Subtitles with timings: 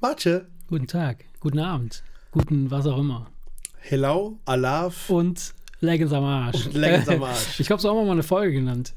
[0.00, 0.46] Matsche.
[0.68, 3.26] Guten Tag, guten Abend, guten was auch immer.
[3.80, 5.10] Hello, Alaf.
[5.10, 6.66] Und Leggings am Arsch.
[6.66, 7.58] Und Leggings am Arsch.
[7.60, 8.94] Ich glaube, so haben wir mal eine Folge genannt.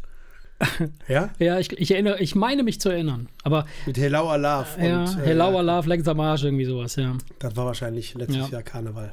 [1.08, 1.30] Ja?
[1.40, 3.28] Ja, ich, ich erinnere, ich meine mich zu erinnern.
[3.44, 4.78] Aber Mit Hello, Alaf.
[4.82, 7.14] ja, und, äh, Hello, Love, Leggings am Arsch, irgendwie sowas, ja.
[7.40, 8.48] Das war wahrscheinlich letztes Ja.
[8.48, 9.12] Jahr Karneval.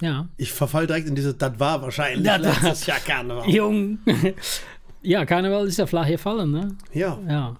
[0.00, 0.28] Ja.
[0.36, 3.48] Ich verfall direkt in dieses, das war wahrscheinlich Das letztes Jahr Karneval.
[3.48, 3.98] Jung.
[5.02, 6.76] ja, Karneval ist ja flach gefallen, ne?
[6.92, 7.18] Ja.
[7.28, 7.56] Ja.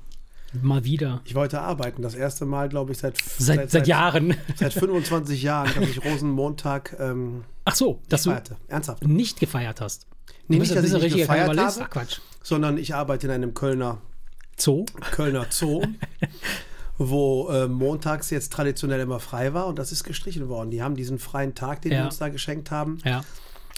[0.62, 1.20] Mal wieder.
[1.24, 2.02] Ich wollte arbeiten.
[2.02, 4.36] Das erste Mal, glaube ich, seit, Seit, seit Jahren.
[4.56, 8.56] Seit 25 Jahren, dass ich Rosenmontag ähm, Ach so, dass du feierte.
[8.68, 9.04] Ernsthaft.
[9.06, 10.06] nicht gefeiert hast.
[10.48, 11.60] Nee, Du nicht, dass ich nicht gefeiert habe.
[11.82, 12.18] Ach Quatsch.
[12.42, 13.98] sondern ich arbeite in einem Kölner,
[14.58, 14.84] Zoo?
[15.10, 15.82] Kölner Zoo,
[16.98, 20.70] wo äh, montags jetzt traditionell immer frei war und das ist gestrichen worden.
[20.70, 21.98] Die haben diesen freien Tag, den Ja.
[21.98, 23.22] wir uns da geschenkt haben, Ja.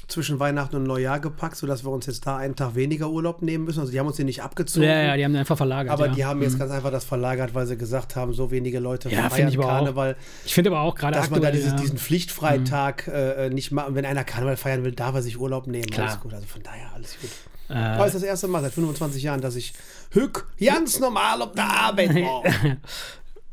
[0.08, 3.64] Zwischen Weihnachten und Neujahr gepackt, sodass wir uns jetzt da einen Tag weniger Urlaub nehmen
[3.64, 3.80] müssen.
[3.80, 4.86] Also die haben uns den nicht abgezogen.
[4.86, 5.92] Ja, ja, die haben den einfach verlagert.
[5.92, 6.12] aber ja.
[6.14, 9.28] die haben jetzt ganz einfach das verlagert, weil sie gesagt haben, so wenige Leute Ja,
[9.28, 9.70] feiern ich aber auch.
[9.70, 11.52] Karneval, Ich finde aber auch gerade dass man da aktuell.
[11.62, 11.78] dieses, ja.
[11.78, 11.82] Mhm.
[11.82, 13.94] diesen Pflichtfreitag äh, nicht machen.
[13.94, 15.86] Wenn einer Karneval feiern will, darf er sich Urlaub nehmen.
[15.86, 16.08] Klar.
[16.08, 16.34] Alles gut.
[16.34, 17.30] Also von daher alles gut.
[17.68, 19.72] Äh, es ist das erste Mal seit 25 Jahren, dass ich
[20.12, 22.42] hück ganz normal auf der Arbeit war.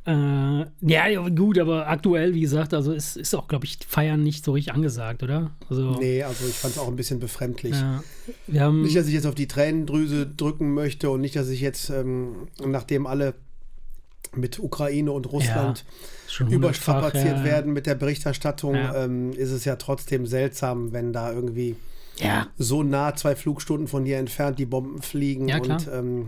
[0.05, 4.21] Äh, ja, ja, gut, aber aktuell, wie gesagt, also es ist auch, glaube ich, Feiern
[4.21, 5.51] nicht so richtig angesagt, oder?
[5.69, 7.75] Also, Nee, also ich fand es auch ein bisschen befremdlich.
[8.47, 11.89] ja, Nicht, dass ich jetzt auf die Tränendrüse drücken möchte und nicht, dass ich jetzt,
[11.89, 13.33] ähm, nachdem alle
[14.35, 15.85] mit Ukraine und Russland
[16.27, 19.05] schon hundertfach, überstrapaziert ja, werden mit der Berichterstattung, Ja.
[19.05, 21.75] ähm, ist es ja trotzdem seltsam, wenn da irgendwie
[22.17, 26.27] Ja, so nah zwei Flugstunden von hier entfernt die Bomben fliegen Ja, und ähm,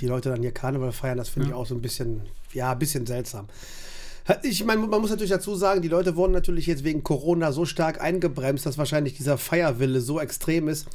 [0.00, 1.18] die Leute dann hier Karneval feiern.
[1.18, 3.48] Das finde ich auch so ein bisschen, ja, ein bisschen seltsam.
[4.44, 7.64] Ich meine, man muss natürlich dazu sagen, die Leute wurden natürlich jetzt wegen Corona so
[7.64, 10.86] stark eingebremst, dass wahrscheinlich dieser Feierwille so extrem ist.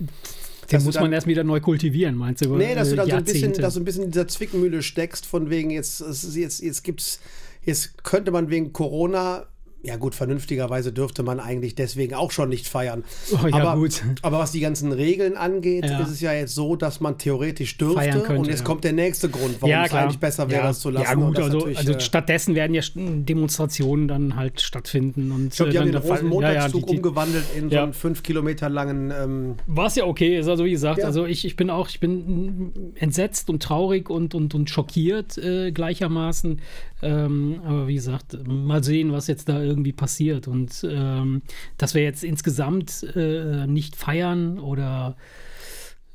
[0.72, 2.55] den muss dann- man erst wieder neu kultivieren, meinst du?
[2.55, 4.82] Nee, dass du äh, dann so ein bisschen, dass du ein bisschen in dieser Zwickmühle
[4.82, 6.02] steckst, von wegen, jetzt,
[6.36, 7.20] jetzt, jetzt gibt's,
[7.64, 9.45] jetzt könnte man wegen Corona,
[9.83, 13.04] ja gut, vernünftigerweise dürfte man eigentlich deswegen auch schon nicht feiern.
[13.32, 14.02] Oh, ja, aber, gut.
[14.23, 15.99] aber was die ganzen Regeln angeht, Ja.
[15.99, 18.20] ist es ja jetzt so, dass man theoretisch Feiern dürfte.
[18.21, 18.65] könnte, und jetzt ja.
[18.65, 21.05] kommt der nächste Grund, warum es eigentlich besser wäre, das zu lassen.
[21.05, 25.32] Ja, gut, also, also äh, stattdessen werden ja Demonstrationen dann halt stattfinden.
[25.32, 29.55] Und, ich glaube, die haben den Rosenmontagszug umgewandelt in so einen fünf Kilometer langen ähm,
[29.67, 33.49] Was ja okay ist, also wie gesagt, also ich, ich bin auch, ich bin entsetzt
[33.49, 36.59] und traurig und, und, und schockiert äh, gleichermaßen.
[37.02, 40.47] Ähm, aber wie gesagt, mal sehen, was jetzt da irgendwie passiert.
[40.47, 41.41] Und ähm,
[41.77, 45.15] dass wir jetzt insgesamt äh, nicht feiern oder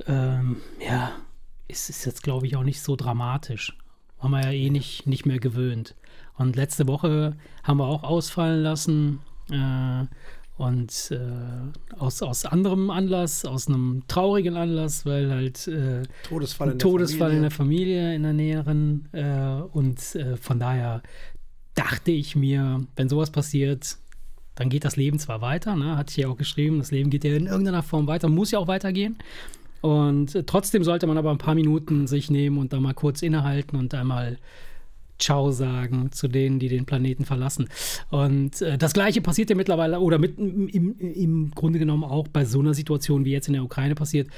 [0.06, 1.12] ähm, ja,
[1.68, 3.76] ist, ist jetzt, glaube ich, auch nicht so dramatisch.
[4.18, 5.94] Haben wir ja eh nicht, nicht mehr gewöhnt.
[6.34, 9.20] Und letzte Woche haben wir auch ausfallen lassen.
[9.50, 10.06] Äh,
[10.56, 16.78] und äh, aus, aus anderem Anlass, aus einem traurigen Anlass, weil halt äh, Todesfall in
[16.78, 19.08] der Todesfall in der Familie, in der näheren.
[19.12, 21.02] Äh, und äh, von daher
[21.74, 23.96] dachte ich mir, wenn sowas passiert,
[24.54, 25.96] dann geht das Leben zwar weiter, ne?
[25.96, 28.58] hatte ich ja auch geschrieben, das Leben geht ja in irgendeiner Form weiter, muss ja
[28.58, 29.16] auch weitergehen.
[29.80, 33.22] Und äh, trotzdem sollte man aber ein paar Minuten sich nehmen und da mal kurz
[33.22, 34.38] innehalten und einmal
[35.22, 37.68] Ciao sagen zu denen, die den Planeten verlassen.
[38.10, 42.44] Und äh, das Gleiche passiert ja mittlerweile oder mit, im, im, Grunde genommen auch bei
[42.44, 44.28] so einer Situation, wie jetzt in der Ukraine passiert.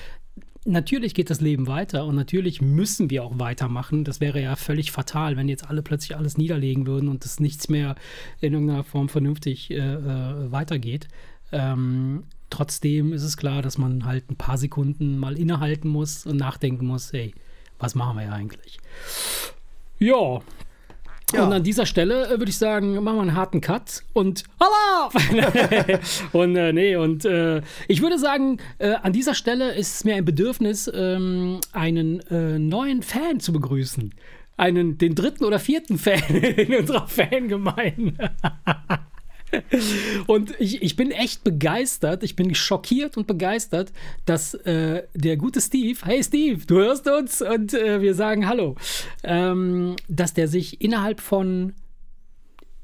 [0.67, 4.05] Natürlich geht das Leben weiter und natürlich müssen wir auch weitermachen.
[4.05, 7.69] Das wäre ja völlig fatal, wenn jetzt alle plötzlich alles niederlegen würden und es nichts
[7.69, 7.97] mehr
[8.41, 11.09] in irgendeiner Form vernünftig äh, äh, weitergeht.
[11.53, 16.37] Ähm, trotzdem ist es klar, dass man halt ein paar Sekunden mal innehalten muss und
[16.37, 17.35] nachdenken muss, hey,
[17.79, 18.79] was machen wir eigentlich?
[19.99, 20.41] Ja.
[21.35, 21.45] Ja.
[21.45, 25.11] Und an dieser Stelle äh, würde ich sagen, machen wir einen harten Cut und Hallo!
[26.33, 30.15] und äh, nee, und äh, ich würde sagen, äh, an dieser Stelle ist es mir
[30.15, 34.15] ein Bedürfnis, ähm, einen äh, neuen Fan zu begrüßen.
[34.57, 38.31] Einen, den dritten oder vierten Fan in unserer Fangemeinde.
[40.27, 43.93] Und ich, ich bin echt begeistert, ich bin schockiert und begeistert,
[44.25, 48.77] dass äh, der gute Steve, hey Steve, du hörst uns und äh, wir sagen Hallo,
[49.23, 51.75] ähm, dass der sich innerhalb von,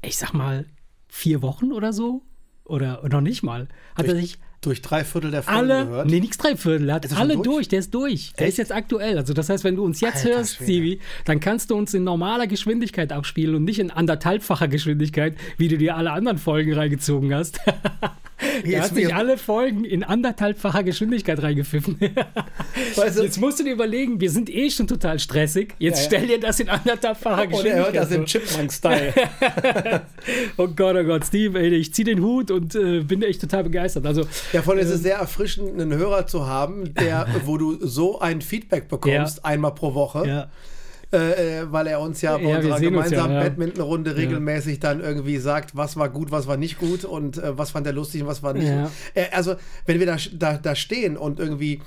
[0.01, 0.65] ich sag mal,
[1.07, 2.21] vier Wochen oder so,
[2.65, 6.07] oder noch nicht mal, hat er sich durch drei Viertel der Folge alle, gehört.
[6.07, 7.43] nee, nichts drei Viertel, er hat alle durch?
[7.43, 7.67] durch?
[7.67, 8.31] der ist durch.
[8.33, 8.53] Der Echt?
[8.53, 9.17] ist jetzt aktuell.
[9.17, 10.71] Also das heißt, wenn du uns jetzt Alter hörst, Schwede.
[10.71, 15.67] Stevie, dann kannst du uns in normaler Geschwindigkeit abspielen und nicht in anderthalbfacher Geschwindigkeit, wie
[15.67, 17.59] du dir alle anderen Folgen reingezogen hast.
[18.63, 21.97] Er Jetzt hat sich alle Folgen in anderthalbfacher Geschwindigkeit reingepfiffen.
[22.95, 25.75] Weißt du, Jetzt musst du dir überlegen, wir sind eh schon total stressig.
[25.79, 26.07] Jetzt Ja, ja.
[26.07, 27.95] stell dir das in anderthalbfacher und er hört Geschwindigkeit.
[27.95, 28.25] das im.
[28.25, 29.13] Chipmunk-Style.
[30.57, 33.63] Oh Gott, oh Gott, Steve, ey, ich zieh den Hut und äh, bin echt total
[33.63, 34.05] begeistert.
[34.05, 38.19] Also, Ja, von es ist sehr erfrischend, einen Hörer zu haben, der, wo du so
[38.19, 40.27] ein Feedback bekommst, einmal pro Woche.
[40.27, 40.49] ja.
[41.13, 43.39] Äh, äh, weil er uns ja bei Ja, unserer gemeinsamen ja.
[43.41, 47.71] Badmintonrunde regelmäßig dann irgendwie sagt, was war gut, was war nicht gut und äh, was
[47.71, 48.67] fand er lustig und was war nicht.
[49.13, 49.55] Äh, also,
[49.85, 51.81] wenn wir da, da, da stehen und irgendwie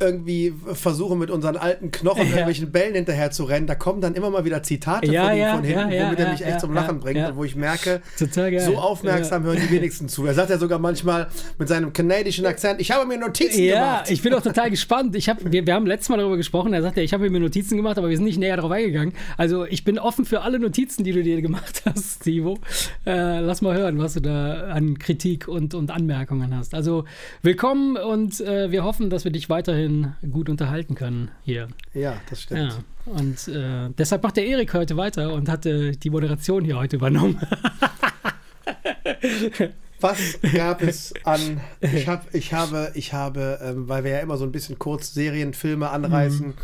[0.00, 2.28] irgendwie versuchen mit unseren alten Knochen Ja.
[2.28, 5.38] irgendwelchen Bällen hinterher zu rennen, da kommen dann immer mal wieder Zitate Ja, von ihm
[5.38, 7.18] ja, von hinten, ja, ja, womit er ja, mich echt ja, zum ja, Lachen bringt
[7.18, 7.28] ja.
[7.30, 10.24] und wo ich merke, so aufmerksam hören die wenigsten zu.
[10.26, 11.26] Er sagt ja sogar manchmal
[11.58, 14.10] mit seinem kanadischen Akzent, ich habe mir Notizen Ja, gemacht.
[14.10, 15.16] ich bin auch total gespannt.
[15.16, 16.72] Ich hab, wir, wir haben letztes Mal darüber gesprochen.
[16.72, 19.14] Er sagte, ich habe mir Notizen gemacht, aber wir sind nicht näher darauf eingegangen.
[19.36, 22.58] Also ich bin offen für alle Notizen, die du dir gemacht hast, Stivo.
[23.04, 26.74] Äh, lass mal hören, was du da an Kritik und, und Anmerkungen hast.
[26.74, 27.04] Also
[27.42, 29.87] willkommen und äh, wir hoffen, dass wir dich weiterhin
[30.30, 31.68] gut unterhalten können hier.
[31.94, 32.72] Ja, das stimmt.
[32.72, 33.12] Ja.
[33.12, 36.96] Und äh, deshalb macht der Erik heute weiter und hat äh, die Moderation hier heute
[36.96, 37.40] übernommen.
[40.00, 41.60] Was gab es an?
[41.80, 45.12] Ich, hab, ich habe, ich habe, ähm, weil wir ja immer so ein bisschen kurz
[45.12, 46.54] Serien, Filme anreißen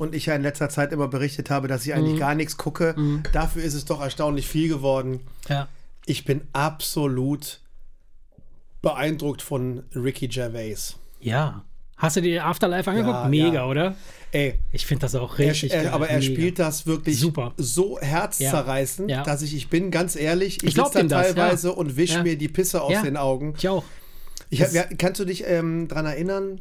[0.00, 2.96] und ich ja in letzter Zeit immer berichtet habe, dass ich eigentlich gar nichts gucke.
[3.32, 5.20] Dafür ist es doch erstaunlich viel geworden.
[5.48, 5.68] ja.
[6.04, 7.60] Ich bin absolut
[8.82, 10.96] beeindruckt von Ricky Gervais.
[11.20, 11.64] Ja.
[12.02, 13.14] Hast du dir Afterlife angeguckt?
[13.14, 13.66] Ja, Mega, ja.
[13.66, 13.94] oder?
[14.32, 15.92] Ey, Ich finde das auch er, richtig er, geil.
[15.92, 16.32] aber er Mega.
[16.32, 17.52] spielt das wirklich Super.
[17.56, 19.22] so herzzerreißend, Ja.
[19.22, 21.74] Dass ich, ich bin ganz ehrlich, ich, Ich sitze da das, teilweise ja.
[21.74, 23.54] und wisch mir die Pisse aus den Augen.
[23.58, 23.84] Ich auch.
[24.50, 26.60] Ich hab, Das- ja, kannst du dich ähm, daran erinnern?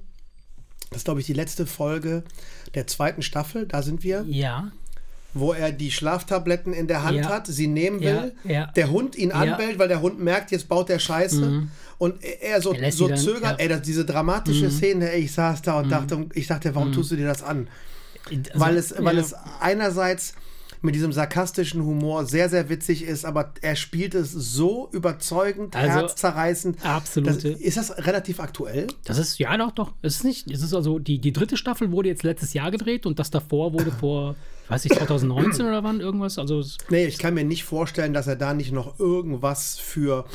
[0.90, 2.24] Das ist, glaube ich, die letzte Folge
[2.76, 3.66] der zweiten Staffel.
[3.66, 4.72] Da sind wir, Ja.
[5.34, 7.30] Wo er die Schlaftabletten in der Hand Ja.
[7.30, 8.34] hat, sie nehmen will.
[8.44, 8.66] Ja, ja.
[8.76, 9.30] Der Hund ihn.
[9.30, 9.36] Mhm.
[9.36, 11.68] anbellt, weil der Hund merkt, jetzt baut der Scheiße.
[11.98, 13.54] Und er so, Er so dann- zögert.
[13.54, 13.60] Mhm.
[13.60, 17.12] Ey, das, diese dramatische Szene, ey, ich saß da und dachte, ich dachte, warum tust
[17.12, 17.68] du dir das an?
[18.30, 20.34] Also, weil es, weil es einerseits
[20.84, 25.92] mit diesem sarkastischen Humor sehr, sehr witzig ist, aber er spielt es so überzeugend, Also,
[26.00, 26.78] herzzerreißend.
[26.84, 28.88] Das, ist das relativ aktuell?
[29.06, 29.94] Das ist, ja doch, doch.
[30.02, 33.06] Es ist nicht, es ist also, die, die dritte Staffel wurde jetzt letztes Jahr gedreht
[33.06, 34.36] und das davor wurde vor,
[34.72, 36.38] weiß nicht, 2019 oder wann irgendwas.
[36.40, 40.26] Also, Nee, ich kann mir nicht vorstellen, dass er da nicht noch irgendwas für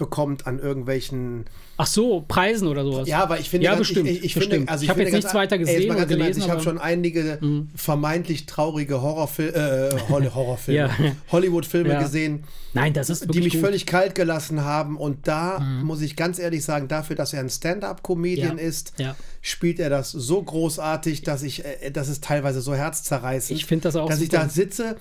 [0.00, 1.44] bekommt an irgendwelchen.
[1.76, 3.06] ach so, Preisen oder sowas.
[3.08, 4.52] Ja, aber ich finde, Ja, ganz- bestimmt, ich, ich, bestimmt.
[4.54, 6.42] finde, also Ich ich hab finde jetzt nichts weiter ey, gesehen mal oder Ernst, gelesen,
[6.42, 7.38] Ich habe schon einige
[7.76, 10.90] vermeintlich traurige Horrorfilme, äh, Hol- Horrorfilme, Ja.
[11.30, 12.02] Hollywood-Filme Ja.
[12.02, 12.44] gesehen,
[12.74, 13.62] Nein, das ist die mich gut.
[13.62, 14.96] völlig kalt gelassen haben.
[14.96, 18.92] Und da muss ich ganz ehrlich sagen, dafür, dass er ein Stand-up-Comedian ist,
[19.42, 23.58] spielt er das so großartig, dass ich, äh, das ist teilweise so herzzerreißend.
[23.58, 24.42] Ich find das auch Dass ich super.
[24.44, 24.96] da sitze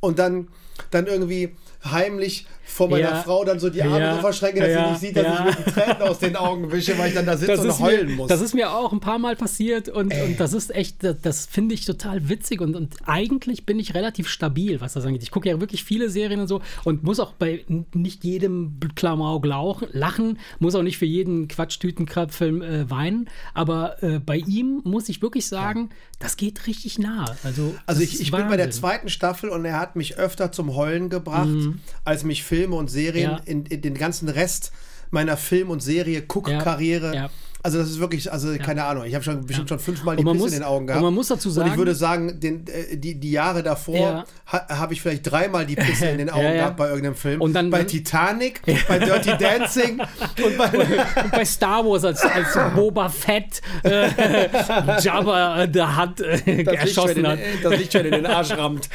[0.00, 0.48] und dann,
[0.90, 1.54] dann irgendwie
[1.84, 3.22] heimlich vor meiner Ja.
[3.22, 4.18] Frau dann so die Arme Ja.
[4.18, 4.84] verschränke, dass Ja.
[4.84, 5.46] sie nicht sieht, dass Ja.
[5.48, 8.06] ich mir die Tränen aus den Augen wische, weil ich dann da sitze und heulen
[8.08, 8.28] mir, muss.
[8.28, 11.46] Das ist mir auch ein paar Mal passiert und, und das ist echt, das, das
[11.46, 15.22] finde ich total witzig und, und eigentlich bin ich relativ stabil, was das angeht.
[15.22, 19.44] Ich gucke ja wirklich viele Serien und so und muss auch bei nicht jedem Klamauk
[19.92, 25.22] lachen, muss auch nicht für jeden Quatschtütenkrabfilm äh, weinen, aber äh, bei ihm muss ich
[25.22, 27.26] wirklich sagen, das geht richtig nah.
[27.42, 30.74] Also, Also ich, ich bin bei der zweiten Staffel und er hat mich öfter zum
[30.74, 31.48] Heulen gebracht,
[32.04, 33.32] als mich Filme und Serien.
[33.32, 33.40] Ja.
[33.44, 34.72] in, in den ganzen Rest
[35.10, 37.14] meiner Film- und Serie-Guck-Karriere.
[37.14, 37.30] Ja.
[37.66, 40.32] Also das ist wirklich, also keine Ahnung, ich habe schon bestimmt schon fünfmal die Und
[40.32, 41.02] Pisse muss- in den Augen und gehabt.
[41.02, 44.24] man muss dazu Und sagen- ich würde sagen, den, äh, die, die Jahre davor Ja.
[44.52, 46.56] ha, habe ich vielleicht dreimal die Pisse in den Augen Ja, ja.
[46.56, 47.40] gehabt bei irgendeinem Film.
[47.40, 49.98] Und dann- bei Titanic, bei Dirty Dancing
[50.44, 50.66] und bei...
[51.22, 54.08] Und bei Star Wars als, als Boba Fett äh,
[55.00, 57.38] Jabba der hat äh, das erschossen hat.
[57.62, 58.90] das Lichtschwert in den Arsch rammt.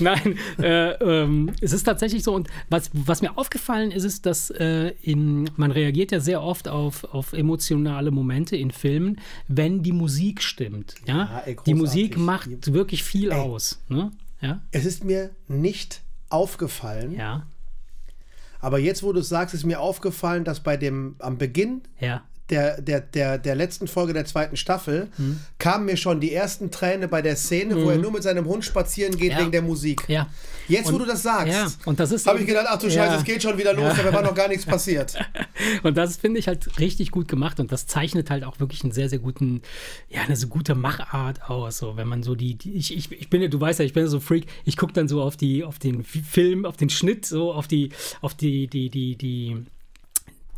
[0.00, 2.32] Nein, äh, ähm, es ist tatsächlich so.
[2.34, 6.68] Und was, was mir aufgefallen ist, ist, dass äh, in, man reagiert ja sehr oft
[6.68, 10.94] auf, auf emotionale Momente in Filmen, wenn die Musik stimmt.
[11.06, 13.80] Ja, Ja, ey, die Musik macht wirklich viel aus.
[13.88, 14.12] Ne?
[14.40, 17.46] Ja, Es ist mir nicht aufgefallen, ja,
[18.64, 22.22] aber jetzt, wo du es sagst, ist mir aufgefallen, dass bei dem, am Beginn ja.
[22.50, 25.08] Der, der, der, der letzten Folge der zweiten Staffel
[25.58, 28.64] kamen mir schon die ersten Tränen bei der Szene, wo er nur mit seinem Hund
[28.64, 29.38] spazieren geht Ja.
[29.40, 30.02] wegen der Musik.
[30.08, 30.28] Ja.
[30.68, 31.68] Jetzt, wo Und- du das sagst, ja,
[32.26, 32.90] habe ich gedacht, ach du.
[32.90, 35.14] Scheiße, es geht schon wieder los, dabei war noch gar nichts passiert.
[35.82, 38.92] Und das finde ich halt richtig gut gemacht und das zeichnet halt auch wirklich einen
[38.92, 39.62] sehr, sehr guten,
[40.08, 41.78] ja, eine so gute Machart aus.
[41.78, 43.92] So, wenn man so die, die ich, ich, ich bin ja, du weißt ja, ich
[43.92, 46.90] bin ja so Freak, ich gucke dann so auf die, auf den Film, auf den
[46.90, 49.56] Schnitt, so auf die, auf die, die, die, die,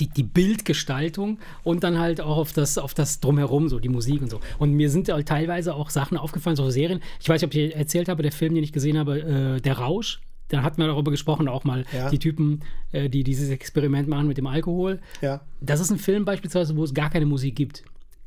[0.01, 4.23] die, die Bildgestaltung und dann halt auch auf das, auf das Drumherum, so die Musik
[4.23, 4.41] und so.
[4.59, 7.01] Und mir sind halt teilweise auch Sachen aufgefallen, so Serien.
[7.21, 9.21] Ich weiß nicht, ob ich erzählt habe, der Film, den ich gesehen habe,
[9.57, 10.21] äh, Der Rausch.
[10.49, 12.09] Da hatten wir darüber gesprochen, auch mal Ja.
[12.11, 12.61] die Typen,
[12.93, 15.01] äh, die dieses Experiment machen mit dem Alkohol.
[15.21, 15.41] Ja.
[15.61, 17.83] Das ist ein Film beispielsweise, wo es gar keine Musik gibt.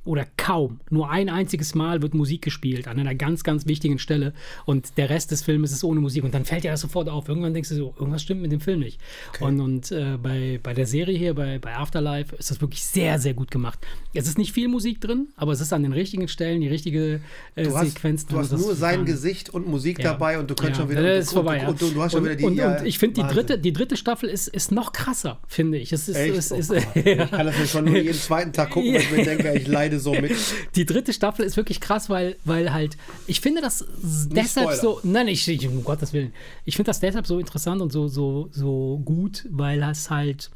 [0.10, 4.34] Oder kaum, nur ein einziges Mal wird Musik gespielt an einer ganz, ganz wichtigen Stelle
[4.66, 7.30] und der Rest des Films ist ohne Musik und dann fällt dir das sofort auf.
[7.30, 9.00] Irgendwann denkst du so, irgendwas stimmt mit dem Film nicht.
[9.30, 9.46] Okay.
[9.46, 13.20] Und, und äh, bei, bei der Serie hier, bei, bei Afterlife, ist das wirklich sehr,
[13.20, 13.80] sehr gut gemacht.
[14.14, 17.22] Es ist nicht viel Musik drin, aber es ist an den richtigen Stellen die richtige
[17.56, 18.26] äh, du hast, Sequenz.
[18.26, 20.12] Du hast nur sein Gesicht und Musik ja.
[20.12, 20.86] dabei und du könntest ja.
[20.86, 21.04] schon wieder.
[21.04, 22.46] Das ist vorbei, und, und, du hast schon wieder die.
[22.46, 25.78] Und, ja, und ich finde, die dritte, die dritte Staffel ist, ist noch krasser, finde
[25.78, 25.94] ich.
[25.94, 26.36] Es ist, Echt?
[26.36, 29.12] es Oh ist, ich kann das nicht schon nur jeden zweiten Tag gucken, weil ich
[29.12, 30.32] mir denke, ich leide so mit.
[30.76, 33.86] Die dritte Staffel ist wirklich krass, weil, weil halt, ich finde das
[34.32, 34.82] deshalb Spoiler.
[34.82, 36.34] so, nein, ich, ich, um Gottes Willen,
[36.66, 40.50] ich finde das deshalb so interessant und so, so, so gut, weil es halt,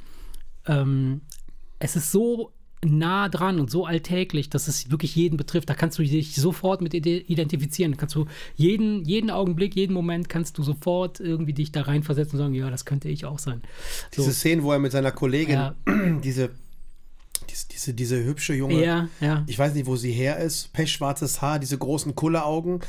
[0.67, 1.21] ähm,
[1.79, 2.51] es ist so
[2.85, 5.69] nah dran und so alltäglich, dass es wirklich jeden betrifft.
[5.69, 7.93] Da kannst du dich sofort mit ide- identifizieren.
[7.93, 8.25] Da kannst du
[8.57, 12.69] jeden, jeden Augenblick, jeden Moment kannst du sofort irgendwie dich da reinversetzen und sagen, ja,
[12.69, 13.62] das könnte ich auch sein.
[14.13, 14.21] So.
[14.23, 15.75] Diese Szene, wo er mit seiner Kollegin, Ja.
[16.25, 16.50] diese,
[17.53, 19.43] diese, diese, diese hübsche junge, Ja, ja.
[19.48, 22.79] ich weiß nicht, wo sie her ist, pechschwarzes Haar, diese großen Kulleraugen,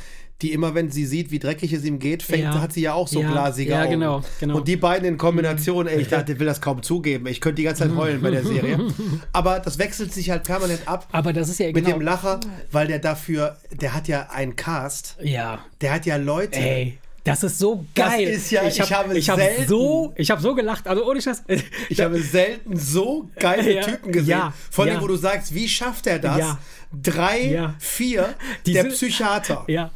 [0.43, 2.61] die immer, wenn sie sieht, wie dreckig es ihm geht, fängt, Ja.
[2.61, 3.91] hat sie ja auch so Ja, glasige ja, Augen.
[3.93, 4.57] genau, genau.
[4.57, 7.27] Und die beiden in Kombination, ey, ich dachte, ich will das kaum zugeben.
[7.29, 8.79] Ich könnte die ganze Zeit heulen bei der Serie.
[9.33, 11.07] Aber das wechselt sich halt permanent ab.
[11.13, 11.91] Aber das ist ja Mit genau.
[11.99, 12.41] dem Lacher,
[12.73, 16.59] weil der dafür, der hat ja einen Cast, ja, der hat ja Leute.
[16.59, 18.29] Ey, das ist so Das geil.
[18.29, 20.87] ist ja- ich hab, habe ich hab selten- so, ich habe so gelacht.
[20.87, 21.43] Also ohne Scheiß.
[21.89, 24.29] Ich habe selten so geile Ja, Typen gesehen.
[24.31, 24.95] ja, Von ja.
[24.95, 26.39] denen, wo du sagst, wie schafft er das?
[26.39, 26.59] Ja.
[26.93, 27.75] Drei, Ja.
[27.79, 28.35] vier,
[28.67, 29.65] Diese- der Psychiater.
[29.67, 29.91] ja,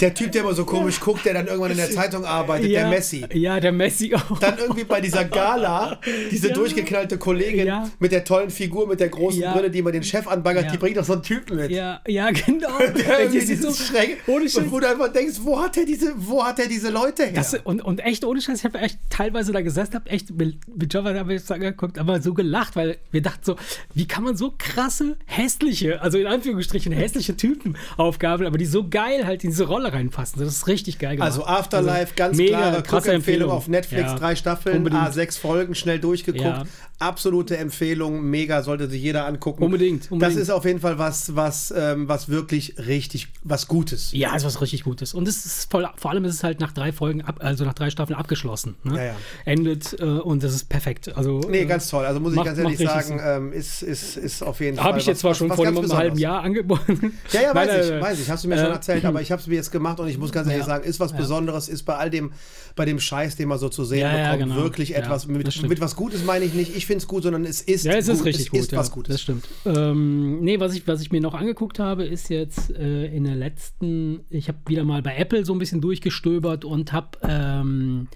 [0.00, 2.80] Der Typ, der immer so komisch guckt, der dann irgendwann in der Zeitung arbeitet, ja,
[2.82, 3.24] der Messi.
[3.32, 4.38] Ja, der Messi auch.
[4.38, 6.00] Dann irgendwie bei dieser Gala,
[6.30, 6.54] diese Ja.
[6.54, 7.90] durchgeknallte Kollegin Ja.
[7.98, 9.40] mit der tollen Figur, mit der großen.
[9.52, 11.70] Brille, die immer den Chef anbaggert, die bringt doch so einen Typen mit.
[11.70, 12.78] ja, ja, genau.
[12.96, 14.56] Der irgendwie so- Schräge, ohne Scheiß.
[14.58, 17.32] und wo du einfach denkst, wo hat er diese, wo hat er diese Leute her?
[17.34, 20.56] Das, und, und echt ohne Scheiß, ich habe echt teilweise da gesessen, habe echt mit,
[20.76, 23.56] mit Java habe ich angeguckt, aber so gelacht, weil wir dachten so,
[23.94, 28.88] wie kann man so krasse, hässliche, also in Anführungsstrichen hässliche Typen aufgabeln, aber die so
[28.88, 30.40] geil halt diese Rolle reinpassen.
[30.40, 31.26] Das ist richtig geil gemacht.
[31.30, 35.02] Also Afterlife, Also ganz mega klare krasse Guckempfehlung auf Netflix, Ja, drei Staffeln, Unbedingt.
[35.02, 36.44] A6 Folgen, schnell durchgeguckt.
[36.44, 36.64] Ja.
[36.98, 39.62] Absolute Empfehlung, mega, sollte sich jeder angucken.
[39.62, 40.22] Unbedingt, unbedingt.
[40.36, 44.12] Das ist auf jeden Fall was, was, ähm, was wirklich richtig, was Gutes.
[44.12, 45.12] Ja, ist was richtig Gutes.
[45.12, 47.74] Und es ist voll, vor allem ist es halt nach drei Folgen, ab, also nach
[47.74, 48.76] drei Staffeln abgeschlossen.
[48.82, 48.96] Ne?
[48.96, 49.14] Ja, ja.
[49.44, 51.14] Endet äh, und das ist perfekt.
[51.14, 52.06] Also, Nee, äh, ganz toll.
[52.06, 54.86] Also muss ich macht- ganz ehrlich sagen, ähm, ist, ist, ist auf jeden Fall.
[54.86, 56.18] Habe ich jetzt zwar was- schon was vor einem halben.
[56.18, 57.12] Jahr angeboten.
[57.30, 58.30] Ja, ja, weiß Nein, ich, weiß ich.
[58.30, 60.18] Hast du mir äh, schon erzählt, aber ich habe es mir jetzt gemacht und ich
[60.18, 60.66] muss ganz ehrlich Ja.
[60.74, 61.16] sagen, ist was Ja.
[61.18, 62.32] Besonderes, ist bei all dem,
[62.74, 64.62] bei dem Scheiß, den man so zu sehen Ja, bekommt, genau.
[64.62, 66.76] wirklich etwas mit, mit was Gutes meine ich nicht.
[66.76, 68.26] Ich finde es gut, sondern es ist Ja, es ist gut.
[68.26, 68.60] richtig es gut.
[68.60, 69.14] ist was Gutes.
[69.14, 69.46] Das stimmt.
[69.64, 73.34] Ähm, nee, was ich, was ich mir noch angeguckt habe, ist jetzt äh, in der
[73.36, 78.08] letzten, ich habe wieder mal bei Apple so ein bisschen durchgestöbert und habe ähm,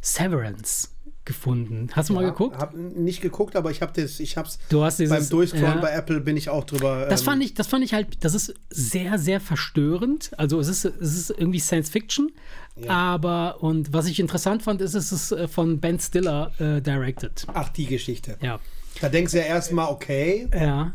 [0.00, 0.88] Severance
[1.26, 1.88] gefunden.
[1.92, 2.56] Hast du mal Ja, geguckt?
[2.56, 5.80] Hab nicht geguckt, aber ich habe das, ich hab's Du hast dieses, beim Durchscrollen ja.
[5.80, 7.06] bei Apple bin ich auch drüber.
[7.10, 10.30] Das ähm, fand ich, das fand ich halt, das ist sehr, sehr verstörend.
[10.38, 12.32] Also es ist, es ist irgendwie Science Fiction,
[12.88, 17.46] aber und was ich interessant fand, ist, es ist äh, von Ben Stiller äh, directed.
[17.52, 18.38] Ach, die Geschichte.
[18.40, 18.58] Ja.
[19.00, 20.94] Da denkst du ja erstmal, okay, Ja.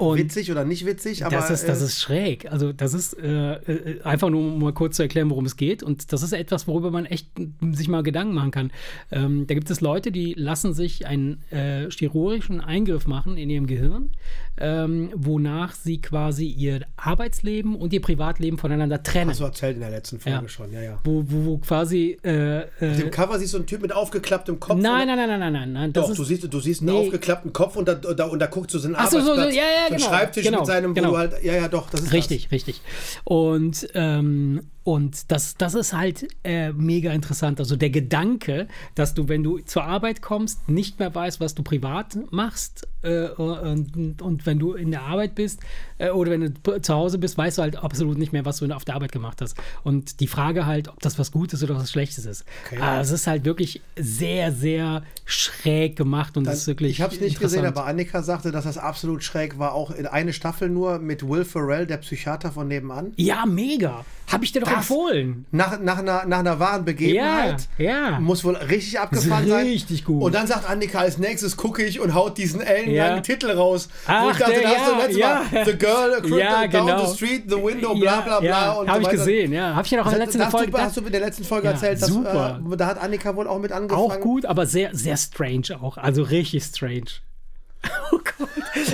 [0.00, 1.36] Und witzig oder nicht witzig, aber.
[1.36, 2.50] das ist, das äh, ist schräg.
[2.50, 5.82] Also, das ist äh, äh, einfach nur um mal kurz zu erklären, worum es geht.
[5.82, 7.28] Und das ist etwas, worüber man echt
[7.72, 8.72] sich mal Gedanken machen kann.
[9.10, 13.66] Ähm, da gibt es Leute, die lassen sich einen äh, chirurgischen Eingriff machen in ihrem
[13.66, 14.12] Gehirn,
[14.60, 19.30] ähm, wonach sie quasi ihr Arbeitsleben und ihr Privatleben voneinander trennen.
[19.30, 20.48] Hast du erzählt in der letzten Folge Ja.
[20.48, 20.98] schon, ja, ja.
[21.04, 22.18] Wo, wo, wo quasi.
[22.22, 24.78] Äh, Auf äh, dem Cover siehst du einen Typ mit aufgeklapptem Kopf.
[24.80, 25.92] nein, nein, nein, nein, nein, nein, nein.
[25.92, 27.06] Das Doch, ist, du siehst, du siehst einen Nee.
[27.06, 29.40] aufgeklappten Kopf und da, da, und da guckt so so einen Ach so, so, so,
[29.42, 29.98] ja, ja, genau.
[30.06, 31.10] Schreibtisch Genau, mit seinem, wo genau.
[31.10, 32.80] du halt, ja, ja, doch, das ist Richtig, richtig.
[33.24, 37.60] Und, ähm, und das, das ist halt äh, mega interessant.
[37.60, 41.62] Also der Gedanke, dass du, wenn du zur Arbeit kommst, nicht mehr weißt, was du
[41.62, 42.88] privat machst.
[43.02, 45.60] Äh, und, und wenn du in der Arbeit bist
[45.98, 48.70] äh, oder wenn du zu Hause bist, weißt du halt absolut nicht mehr, was du
[48.72, 49.56] auf der Arbeit gemacht hast.
[49.84, 52.44] Und die Frage halt, ob das was Gutes oder was Schlechtes ist.
[52.66, 52.78] Okay.
[52.80, 56.92] Ah, es ist halt wirklich sehr, sehr schräg gemacht und das ist wirklich.
[56.92, 59.74] ich habe es nicht gesehen, aber Annika sagte, dass das absolut schräg war.
[59.74, 63.12] Auch in eine Staffel nur mit Will Ferrell, der Psychiater von nebenan.
[63.16, 64.04] Ja, mega.
[64.26, 65.46] Habe ich dir doch empfohlen.
[65.50, 67.68] Nach, nach, einer, nach einer wahren Begebenheit.
[67.78, 68.20] Ja, ja.
[68.20, 69.66] Muss wohl richtig abgefahren sein.
[69.66, 70.22] Richtig gut.
[70.22, 73.20] Und dann sagt Annika, als nächstes gucke ich und haut diesen ellenlangen Ja.
[73.20, 73.88] Titel raus.
[74.06, 75.52] wo Ach, ich dachte, der- hast du ja, letztes.
[75.52, 77.06] Mal The Girl a down genau.
[77.06, 78.72] the street, the window, bla bla bla.
[78.72, 79.74] Und habe so ich gesehen, ja.
[79.74, 80.70] Habe ich ja noch in der letzten Folge.
[80.72, 82.60] du, hast du in der letzten Folge erzählt, dass, super.
[82.72, 84.02] äh, da hat Annika wohl auch mit angefangen.
[84.10, 85.96] auch gut, aber sehr, sehr strange auch.
[85.96, 87.04] Also richtig strange.
[88.12, 88.48] Oh Gott.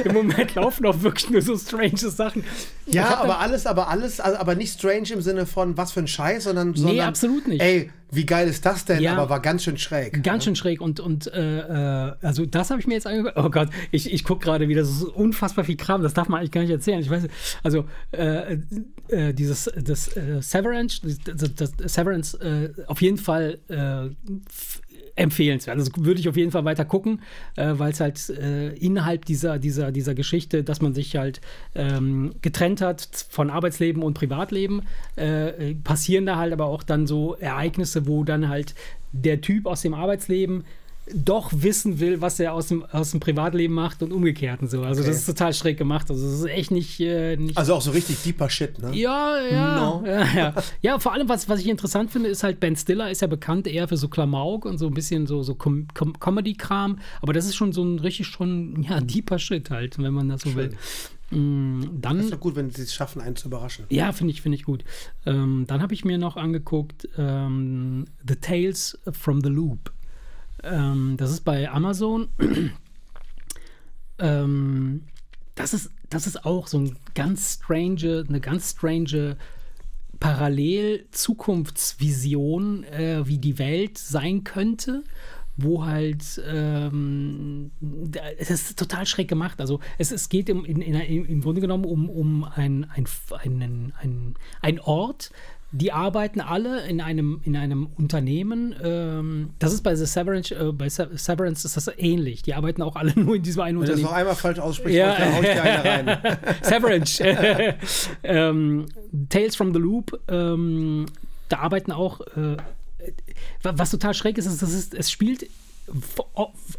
[0.05, 2.45] Im Moment laufen auch wirklich nur so strange Sachen.
[2.87, 6.07] Ja, aber alles, aber alles, also, aber nicht strange im Sinne von was für ein
[6.07, 7.61] Scheiß, sondern, Nee, sondern absolut nicht.
[7.61, 9.02] Ey, wie geil ist das denn?
[9.02, 9.14] Ja.
[9.14, 10.23] Aber war ganz schön schräg.
[10.23, 13.37] Ganz schön schräg und, und äh, äh, also das habe ich mir jetzt angeguckt.
[13.37, 16.52] Oh Gott, ich, ich gucke gerade wieder so unfassbar viel Kram, das darf man eigentlich
[16.52, 17.00] gar nicht erzählen.
[17.00, 18.59] Ich weiß nicht, also äh,
[19.09, 24.14] äh, dieses das, äh, Severance, das, das Severance äh, auf jeden Fall äh,
[25.16, 25.78] empfehlenswert.
[25.78, 27.23] Also würde ich auf jeden Fall weiter gucken,
[27.56, 31.40] äh, weil es halt äh, innerhalb dieser, dieser, dieser Geschichte, dass man sich halt
[31.75, 34.82] ähm, getrennt hat von Arbeitsleben und Privatleben,
[35.16, 38.75] äh, äh, passieren da halt aber auch dann so Ereignisse, wo dann halt
[39.12, 40.64] der Typ aus dem Arbeitsleben
[41.14, 44.82] doch wissen will, was er aus dem, aus dem Privatleben macht und umgekehrt und so.
[44.82, 45.10] Also Okay.
[45.10, 46.10] das ist total schräg gemacht.
[46.10, 48.94] Also das ist echt nicht, äh, nicht Also auch so richtig deeper Shit, ne?
[48.94, 50.02] ja, ja, No.
[50.06, 50.54] ja, ja.
[50.82, 53.66] Ja, vor allem, was, was ich interessant finde, ist halt, Ben Stiller ist ja bekannt
[53.68, 57.46] eher für so Klamauk und so ein bisschen so, so Com Com Comedy-Kram, aber das
[57.46, 60.72] ist schon so ein richtig schon, ja, deeper Shit halt, wenn man das so will.
[61.30, 63.84] Mm, Das Dann, ist doch gut, wenn sie es schaffen, einen zu überraschen.
[63.90, 64.84] ja, finde ich, finde ich gut.
[65.25, 69.92] Ähm, dann habe ich mir noch angeguckt ähm, The Tales from the Loop.
[70.62, 72.28] Ähm, das ist bei Amazon.
[74.18, 75.02] ähm,
[75.54, 79.36] das, ist, das ist auch so ein ganz strange, eine ganz strange
[80.20, 85.02] Parallel-Zukunftsvision, äh, wie die Welt sein könnte,
[85.56, 87.72] wo halt ähm,
[88.38, 89.60] es ist total schräg gemacht.
[89.60, 93.06] Also es, es geht im, in, in, im Grunde genommen um, um ein, ein,
[93.42, 95.30] einen, ein, ein Ort,
[95.73, 98.75] die arbeiten alle in einem, in einem Unternehmen.
[98.82, 102.42] Ähm, das ist bei The Severance, äh, bei Se- Severance ist das ähnlich.
[102.42, 104.11] Die arbeiten auch alle nur in diesem einen Wenn du das Unternehmen.
[104.12, 105.16] noch einmal falsch aussprichst, Ja.
[105.16, 106.38] dann hau ich dir eine rein.
[106.62, 107.23] Severance.
[108.23, 108.87] ähm,
[109.28, 110.18] Tales from the Loop.
[110.28, 111.06] Ähm,
[111.49, 112.20] da arbeiten auch.
[112.20, 112.56] Äh,
[113.62, 115.46] wa- was total schräg ist, ist, dass es, es spielt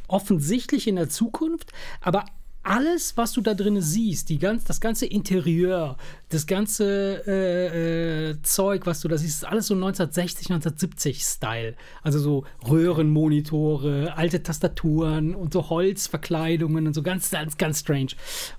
[0.08, 2.25] offensichtlich in der Zukunft, aber
[2.63, 5.96] alles, was du da drin siehst, die ganz, das ganze Interieur,
[6.29, 11.75] das ganze äh, äh, Zeug, was du da siehst, ist alles so 1960, 1970 Style.
[12.03, 18.12] Also so Röhrenmonitore, alte Tastaturen und so Holzverkleidungen und so ganz, ganz, ganz strange.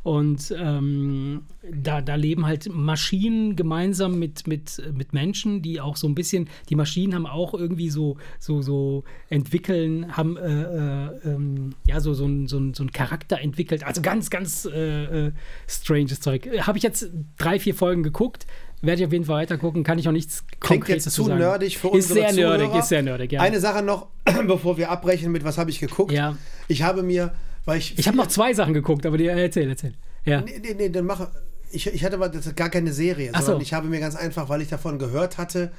[0.02, 6.08] Und ähm, da, da leben halt Maschinen gemeinsam mit, mit, mit Menschen, die auch so
[6.08, 11.74] ein bisschen, die Maschinen haben auch irgendwie so, so, so entwickeln, haben äh, äh, ähm,
[11.86, 13.84] ja so, so, ein, so, so einen Charakter entwickelt.
[13.84, 15.32] Also ganz, ganz äh, äh,
[15.66, 16.48] stranges Zeug.
[16.62, 18.46] Habe ich jetzt drei, vier Folgen geguckt.
[18.80, 21.24] Werde ich auf jeden Fall weiter gucken, kann ich auch nichts Klingt Konkretes jetzt zu
[21.24, 21.40] sagen.
[21.40, 22.58] nerdig für Ist unsere sehr Zuhörer.
[22.58, 23.40] nerdig, ist sehr nerdig, ja.
[23.40, 24.06] Eine Sache noch,
[24.46, 26.12] bevor wir abbrechen mit was habe ich geguckt.
[26.12, 26.36] Ja.
[26.68, 27.32] Ich habe mir,
[27.64, 27.98] weil ich.
[27.98, 29.94] ich habe noch zwei Sachen geguckt, aber die erzähl, erzähl.
[30.24, 30.42] Ja.
[30.42, 31.28] Nee, nee, nee, dann mache.
[31.72, 33.46] Ich, ich hatte aber das ist gar keine Serie, Ach so.
[33.46, 35.70] sondern ich habe mir ganz einfach, weil ich davon gehört hatte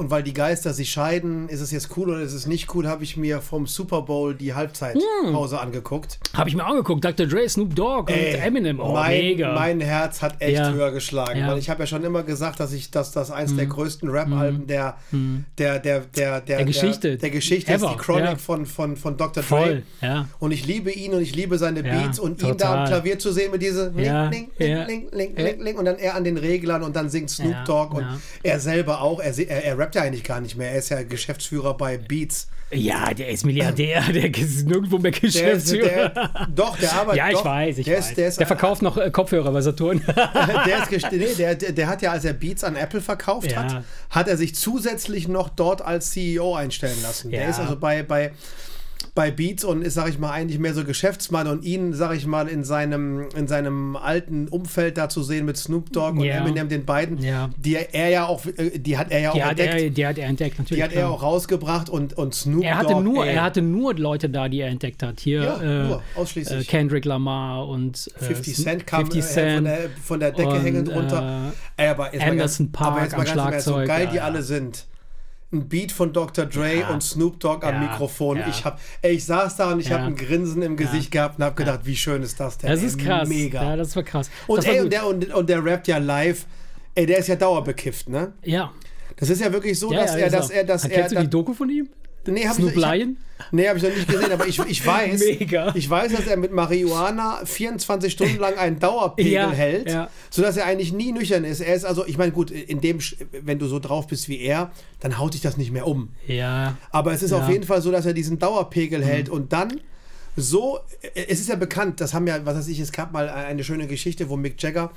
[0.00, 2.88] und weil die Geister sich scheiden, ist es jetzt cool oder ist es nicht cool,
[2.88, 5.62] habe ich mir vom Super Bowl die Halbzeitpause Hm.
[5.62, 6.18] angeguckt.
[6.34, 7.04] Habe ich mir angeguckt.
[7.04, 7.26] Dr.
[7.26, 8.80] Dre, Snoop Dogg und Ey, Eminem.
[8.80, 9.54] Oh, mein, mega.
[9.54, 10.72] mein Herz hat echt Ja.
[10.72, 11.48] höher geschlagen, Ja.
[11.48, 14.66] Weil ich habe ja schon immer gesagt, dass ich, dass das eins der größten Rap-Alben
[14.66, 14.96] der,
[15.58, 17.08] der, der, der, der, Geschichte.
[17.10, 18.36] der, der Geschichte ist die Chronic Ja.
[18.36, 19.42] von, von, von Dr.
[19.42, 19.42] Dre.
[19.42, 20.26] Voll, ja.
[20.38, 22.78] Und ich liebe ihn und ich liebe seine Beats und ihn da total.
[22.78, 24.50] am Klavier zu sehen mit diese Link, Link.
[24.58, 25.38] Link, Link, Link.
[25.38, 28.06] Link, Link und dann er an den Reglern und dann singt Snoop Dogg und
[28.42, 29.20] er selber auch.
[29.20, 30.70] Er, er, er rappt ja eigentlich gar nicht mehr.
[30.70, 32.48] Er ist ja Geschäftsführer bei Beats.
[32.72, 36.08] Ja, der ist Milliardär, der ist nirgendwo mehr Der Geschäftsführer.
[36.10, 37.16] der, doch, der arbeitet.
[37.18, 38.08] ja, ich doch, weiß, ich der weiß.
[38.10, 40.00] Ist, der, ist, der verkauft noch äh, Kopfhörer bei Saturn.
[40.06, 43.62] der, ist nee, der, der, der hat ja, als er Beats an Apple verkauft Ja.
[43.62, 47.32] hat, hat er sich zusätzlich noch dort als CEO einstellen lassen.
[47.32, 47.48] Der Ja.
[47.48, 48.30] ist also bei, bei,
[49.14, 52.26] bei Beats und ist, sag ich mal, eigentlich mehr so Geschäftsmann und ihn, sag ich
[52.26, 56.24] mal, in seinem, in seinem alten Umfeld da zu sehen mit Snoop Dogg und.
[56.26, 57.50] Eminem, den beiden, Ja.
[57.56, 59.74] die er ja auch, äh, die hat er ja auch Die hat, entdeckt.
[59.82, 60.78] er, die hat er entdeckt, natürlich.
[60.78, 63.62] die hat er auch rausgebracht und, und Snoop Er hatte, Dogg, nur, ey, er hatte
[63.62, 65.20] nur Leute da, die er entdeckt hat.
[65.20, 66.60] Hier Ja, äh, nur, ausschließlich.
[66.68, 70.30] Äh, Kendrick Lamar und äh, 50 Cent kam 50 äh, von, Cent der, von der
[70.32, 71.52] Decke und, hängend runter.
[71.76, 73.70] äh, aber jetzt mal Anderson ganz, Park aber jetzt mal am ganz im Ernst, so
[73.72, 74.86] Schlagzeug, geil ja, die alle sind.
[75.52, 76.46] Ein Beat von Dr.
[76.46, 76.90] Dre Ja.
[76.90, 78.36] und Snoop Dogg am Ja, Mikrofon.
[78.38, 78.48] ja.
[78.48, 81.44] Ich hab, ey, ich saß da und ich habe ein Grinsen im Gesicht gehabt und
[81.44, 82.70] habe gedacht, wie schön ist das denn?
[82.70, 83.28] Das ey, ist krass.
[83.28, 83.62] Mega.
[83.62, 84.30] Ja, das war krass.
[84.46, 86.46] und, das ey, und, der, und, und der rappt ja live.
[86.94, 88.32] Ey, der ist ja dauerbekifft, ne?
[88.44, 88.72] ja.
[89.16, 90.58] Das ist ja wirklich so, dass er, dass er.
[90.60, 91.18] er, dass Kennst er.
[91.18, 91.88] du die Doku von ihm?
[92.26, 93.16] Nee, hab Snoop ich, ich hab, Lion?
[93.52, 95.72] nee, habe ich noch nicht gesehen, aber ich, ich weiß, Mega.
[95.74, 100.10] ich weiß, dass er mit Marihuana 24 Stunden lang einen Dauerpegel Ja, hält, ja.
[100.30, 101.60] sodass er eigentlich nie nüchtern ist.
[101.60, 102.98] Er ist also, ich meine, gut, in dem,
[103.42, 106.10] wenn du so drauf bist wie er, dann haut dich das nicht mehr um.
[106.26, 106.76] Ja.
[106.90, 107.38] Aber es ist Ja.
[107.38, 107.44] Mhm.
[107.44, 109.80] auf jeden Fall so, dass er diesen Dauerpegel hält und dann
[110.36, 110.78] so,
[111.14, 113.86] es ist ja bekannt, das haben ja, was weiß ich, es gab mal eine schöne
[113.86, 114.90] Geschichte, wo Mick Jagger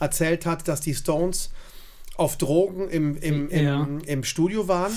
[0.00, 1.50] erzählt hat, dass die Stones
[2.16, 3.88] auf Drogen im, im, im, Ja.
[4.06, 4.92] im Studio waren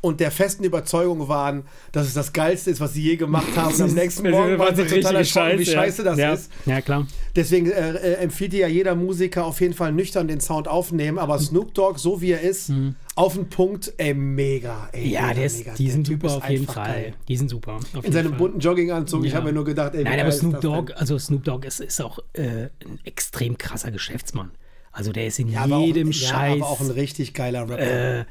[0.00, 3.74] und der festen Überzeugung waren, dass es das Geilste ist, was sie je gemacht haben.
[3.74, 6.32] Und am nächsten Morgen waren sie total erschrocken, wie scheiße das ja.
[6.32, 6.50] ist.
[6.64, 7.06] Ja, klar.
[7.34, 11.18] Deswegen äh, äh, empfiehlt dir ja jeder Musiker auf jeden Fall nüchtern den Sound aufnehmen,
[11.18, 12.70] aber Snoop Dogg, so wie er ist,
[13.16, 14.88] auf den Punkt, ey, mega.
[14.92, 15.10] Ey, Mhm.
[15.12, 15.74] Ja, mega, der ist, mega.
[15.74, 16.86] die Der sind Typ super auf jeden Fall.
[16.92, 17.14] geil.
[17.28, 17.80] Die sind super.
[18.02, 18.38] In seinem Fall.
[18.38, 19.38] bunten Jogginganzug, ich Ja.
[19.38, 20.60] habe mir nur gedacht, ey, Nein, aber Snoop?
[20.60, 24.50] Dogg, also Snoop Dogg ist, ist auch äh, ein extrem krasser Geschäftsmann.
[24.96, 26.58] Also der ist in Ja, jedem auch, Scheiß.
[26.58, 28.20] Ja, aber auch ein richtig geiler Rapper.
[28.20, 28.24] äh,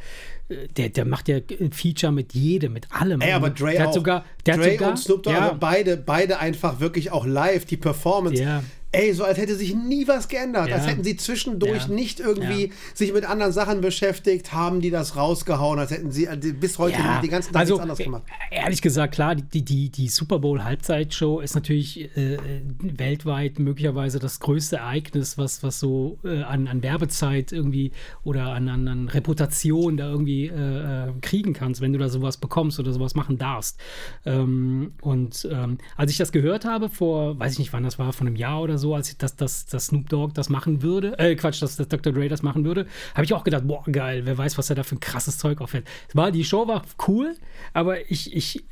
[0.77, 3.21] der, der macht ja ein Feature mit jedem, mit allem.
[3.21, 3.87] Ey, aber Dre der auch.
[3.87, 7.25] hat sogar, der Dre hat sogar, und Snoop Dogg, ja, beide, beide einfach wirklich auch
[7.25, 8.41] live, die Performance.
[8.41, 8.63] Ja.
[8.95, 10.69] Ey, so als hätte sich nie was geändert.
[10.69, 10.75] Ja.
[10.75, 11.93] Als hätten sie zwischendurch Ja.
[11.93, 12.71] nicht irgendwie Ja.
[12.93, 16.97] sich mit anderen Sachen beschäftigt, haben die das rausgehauen, als hätten sie äh, bis heute
[17.21, 18.23] den ganzen Tag also, nichts gemacht.
[18.51, 22.37] äh, Ehrlich gesagt, klar, die, die, die Super Bowl Halbzeitshow ist natürlich äh,
[22.79, 27.91] weltweit möglicherweise das größte Ereignis, was, was so äh, an, an Werbezeit irgendwie
[28.23, 32.37] oder an, an, an Reputation da irgendwie äh, äh, kriegen kannst, wenn du da sowas
[32.37, 33.79] bekommst oder sowas machen darfst.
[34.25, 38.13] Ähm, und ähm, als ich das gehört habe, vor, weiß ich nicht wann das war,
[38.13, 41.17] vor einem Jahr oder so, als ich das, das, das Snoop Dogg das machen würde,
[41.17, 42.13] äh, Quatsch, dass das Dr.
[42.13, 44.83] Dre das machen würde, habe ich auch gedacht, boah, geil, wer weiß, was er da
[44.83, 45.87] für ein krasses Zeug auffällt.
[46.09, 47.35] Es war, die Show war cool,
[47.73, 48.63] aber ich, ich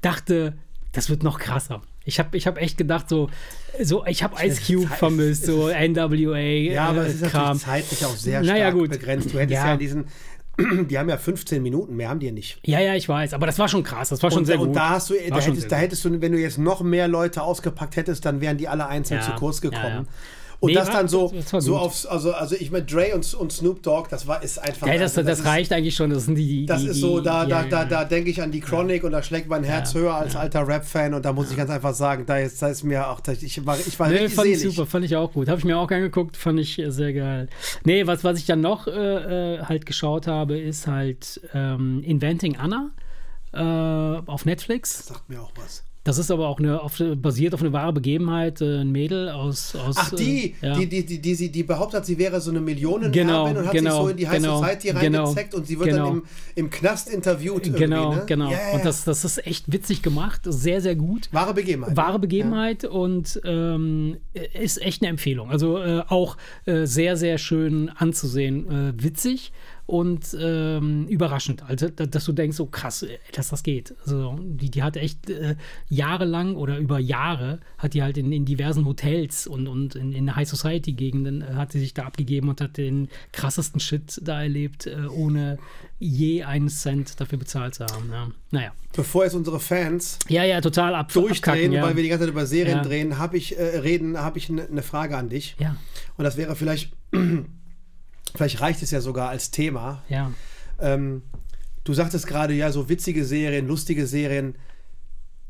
[0.00, 0.54] dachte,
[0.92, 1.82] das wird noch krasser.
[2.04, 3.28] Ich habe ich hab echt gedacht, so,
[3.82, 6.38] so ich habe Ice Cube ist- vermisst, so NWA.
[6.38, 7.42] Ja, aber äh, es ist Kram.
[7.58, 8.90] natürlich zeitlich auch sehr Naja, stark gut.
[8.90, 9.26] begrenzt.
[9.34, 9.76] Du hättest ja, Ja.
[9.76, 10.06] diesen,
[10.58, 12.58] die haben ja 15 Minuten, mehr haben die ja nicht.
[12.64, 14.68] Ja, ja, ich weiß, aber das war schon krass, das war schon Und, sehr und
[14.68, 14.76] gut.
[14.76, 17.96] da hast du, da hättest, da hättest du, wenn du jetzt noch mehr Leute ausgepackt
[17.96, 20.06] hättest, dann wären die alle einzeln Ja, zu kurz ja, gekommen.
[20.06, 20.12] ja.
[20.60, 23.52] Und Nee, das dann so, das so aufs, also, also ich meine, Dre und, und
[23.52, 24.88] Snoop Dogg, das war, ist einfach.
[24.88, 26.10] Ja, das, also, das, ist- reicht eigentlich schon.
[26.10, 27.84] Das sind die, die Das ist so, da, die, da, ja, da, ja.
[27.84, 31.14] da denke ich an die Chronic und da schlägt mein Herz höher als alter Rap-Fan
[31.14, 33.78] und da muss ich ganz einfach sagen, da ist, da ist mir auch, ich war,
[33.78, 34.74] ich war Nee, richtig fand ich selig.
[34.74, 35.48] super, fand ich auch gut.
[35.48, 37.48] Habe ich mir auch angeguckt, fand ich äh, sehr geil.
[37.84, 38.90] Nee, was, was ich dann noch äh,
[39.58, 42.90] äh, halt geschaut habe, ist halt ähm, Inventing Anna
[43.52, 45.06] äh, auf Netflix.
[45.06, 45.84] Sagt mir auch was.
[46.08, 48.62] Das ist aber auch eine, auf, basiert auf eine wahre Begebenheit.
[48.62, 49.76] Äh, ein Mädel aus.
[49.76, 50.74] aus Ach, die, äh, ja.
[50.78, 53.66] die, die, die, die, sie- die behauptet hat, sie wäre so eine Millionenerbin Genau, und
[53.66, 56.06] hat genau, sich so in die High genau, Society genau, reingezeckt und sie wird genau.
[56.06, 57.66] dann im, im Knast interviewt.
[57.66, 58.22] Irgendwie, Genau, ne?
[58.24, 58.46] genau.
[58.50, 58.74] Ja, ja, ja.
[58.76, 61.28] Und das, das ist echt witzig gemacht, sehr, sehr gut.
[61.30, 61.94] Wahre Begebenheit.
[61.94, 64.16] Wahre Begebenheit und ähm,
[64.58, 65.50] ist echt eine Empfehlung.
[65.50, 68.94] Also äh, auch äh, sehr, sehr schön anzusehen.
[68.98, 69.52] Äh, witzig
[69.88, 71.62] und ähm, überraschend.
[71.62, 73.94] Also, da- dass du denkst, so krass, äh, dass das geht.
[74.02, 75.56] Also, die, die hat echt äh,
[75.88, 80.36] jahrelang oder über Jahre hat die halt in, in diversen Hotels und, und in, in
[80.36, 84.86] High Society-Gegenden äh, hat sie sich da abgegeben und hat den krassesten Shit da erlebt,
[84.86, 85.56] äh, ohne
[85.98, 88.10] je einen Cent dafür bezahlt zu haben.
[88.12, 88.28] Ja.
[88.50, 88.72] Naja.
[88.94, 91.82] Bevor jetzt unsere Fans Ja, ja, total ab, durchdrehen, abkacken, ja.
[91.82, 94.82] weil wir die ganze Zeit über Serien drehen, habe ich, äh, reden, habe ich eine
[94.82, 95.56] Frage an dich.
[95.58, 95.76] Ja,
[96.18, 96.92] Und das wäre vielleicht,
[98.34, 100.02] vielleicht reicht es ja sogar als Thema.
[100.08, 100.32] ja.
[100.80, 101.22] Ähm,
[101.84, 104.54] du sagtest gerade, ja, so witzige Serien, lustige Serien.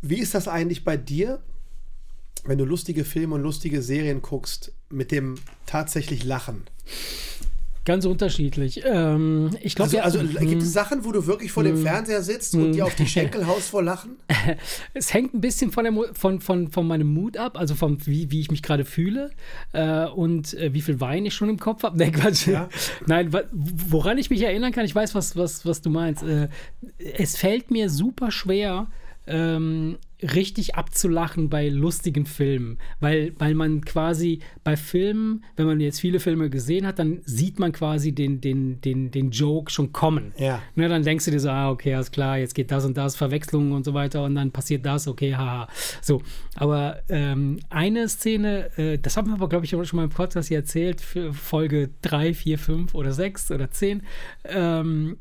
[0.00, 1.42] Wie ist das eigentlich bei dir,
[2.44, 5.34] wenn du lustige Filme und lustige Serien guckst, mit dem
[5.66, 6.62] tatsächlich Lachen?
[7.88, 8.82] Ganz unterschiedlich.
[8.84, 12.22] Ähm, ich glaube, Also, also mm, gibt es Sachen, wo du wirklich vor dem Fernseher
[12.22, 14.16] sitzt und dir auf die Schenkel haust vor Lachen?
[14.92, 18.30] es hängt ein bisschen von, der, von, von, von meinem Mut ab, also von wie,
[18.30, 19.30] wie ich mich gerade fühle
[19.72, 21.96] äh, und äh, wie viel Wein ich schon im Kopf habe.
[21.98, 22.46] Nein, Quatsch.
[22.48, 22.68] Ja.
[23.06, 26.22] Nein, woran ich mich erinnern kann, ich weiß, was, was, was du meinst.
[26.22, 26.48] Äh,
[26.98, 28.88] es fällt mir super schwer,
[29.28, 36.00] ähm, richtig abzulachen bei lustigen Filmen, weil, weil man quasi bei Filmen, wenn man jetzt
[36.00, 40.32] viele Filme gesehen hat, dann sieht man quasi den, den, den, den Joke schon kommen.
[40.36, 40.60] Ja.
[40.74, 43.14] Ne, dann denkst du dir so, ah, okay, alles klar, jetzt geht das und das,
[43.14, 45.68] Verwechslungen und so weiter und dann passiert das, okay, haha.
[46.02, 46.22] So,
[46.56, 50.48] aber ähm, eine Szene, äh, das haben wir aber, glaube ich, schon mal im Podcast
[50.48, 54.02] hier erzählt, für Folge 3, 4, 5 oder 6 oder 10,
[54.44, 55.18] ähm,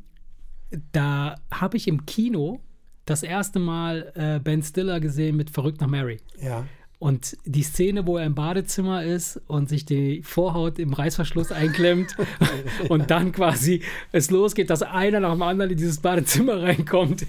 [0.92, 2.60] da habe ich im Kino
[3.08, 6.18] das erste Mal äh, Ben Stiller gesehen mit Verrückt nach Mary.
[6.40, 6.64] Ja.
[7.00, 12.16] Und die Szene, wo er im Badezimmer ist und sich die Vorhaut im Reißverschluss einklemmt
[12.88, 17.24] und dann quasi es losgeht, dass einer nach dem anderen in dieses Badezimmer reinkommt.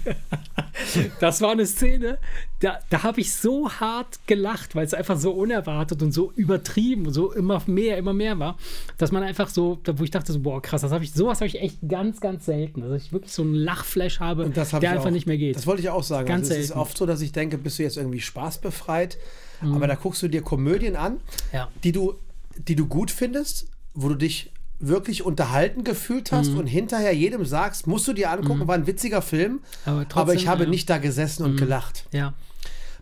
[1.20, 2.18] Das war eine Szene,
[2.60, 7.06] da, da habe ich so hart gelacht, weil es einfach so unerwartet und so übertrieben
[7.06, 8.56] und so immer mehr, immer mehr war,
[8.98, 11.46] dass man einfach so, wo ich dachte so, boah, krass, das habe ich, sowas habe
[11.46, 12.80] ich echt ganz, ganz selten.
[12.82, 15.10] Dass ich wirklich so einen Lachflash habe, Und das hab der einfach auch.
[15.10, 15.56] nicht mehr geht.
[15.56, 16.26] Das wollte ich auch sagen.
[16.26, 16.80] Ganz also es ist selten.
[16.80, 19.18] oft so, dass ich denke, bist du jetzt irgendwie spaßbefreit,
[19.62, 21.20] aber da guckst du dir Komödien an,
[21.52, 21.68] Ja.
[21.84, 22.14] die du,
[22.56, 26.36] die du gut findest, wo du dich wirklich unterhalten gefühlt Mhm.
[26.36, 30.08] hast und hinterher jedem sagst, musst du dir angucken, war ein witziger Film, Aber aber,
[30.08, 30.70] trotzdem, ich habe ja.
[30.70, 32.06] nicht da gesessen und gelacht.
[32.12, 32.34] Ja.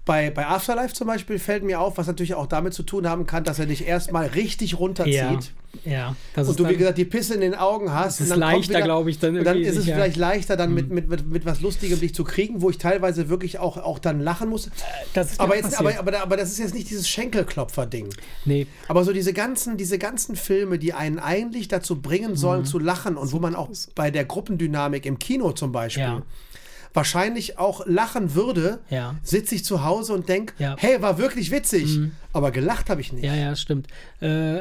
[0.09, 3.27] Bei, bei Afterlife zum Beispiel fällt mir auf, was natürlich auch damit zu tun haben
[3.27, 5.13] kann, dass er dich erstmal richtig runterzieht.
[5.15, 5.39] Ja,
[5.85, 6.17] ja.
[6.35, 8.19] Das und du, wie gesagt, die Pisse in den Augen hast.
[8.19, 10.57] Das ist und dann kommt leichter, glaube ich, dann Und dann ist es vielleicht leichter,
[10.57, 13.77] dann mit, mit, mit, mit was Lustigem dich zu kriegen, wo ich teilweise wirklich auch,
[13.77, 14.71] auch dann lachen muss.
[15.13, 18.09] Das ist aber, auch jetzt, aber, aber, aber das ist jetzt nicht dieses Schenkelklopfer-Ding.
[18.47, 22.37] Nee, Aber so diese ganzen, diese ganzen Filme, die einen eigentlich dazu bringen Mhm.
[22.37, 26.23] sollen zu lachen und wo man auch bei der Gruppendynamik im Kino zum Beispiel Ja.
[26.95, 29.15] Wahrscheinlich auch lachen würde, Ja.
[29.23, 30.73] sitze ich zu Hause und denke, Ja.
[30.73, 30.77] Mhm.
[30.79, 31.99] hey, war wirklich witzig.
[32.33, 33.25] Aber gelacht habe ich nicht.
[33.25, 33.87] Ja, ja, stimmt.
[34.21, 34.59] Äh,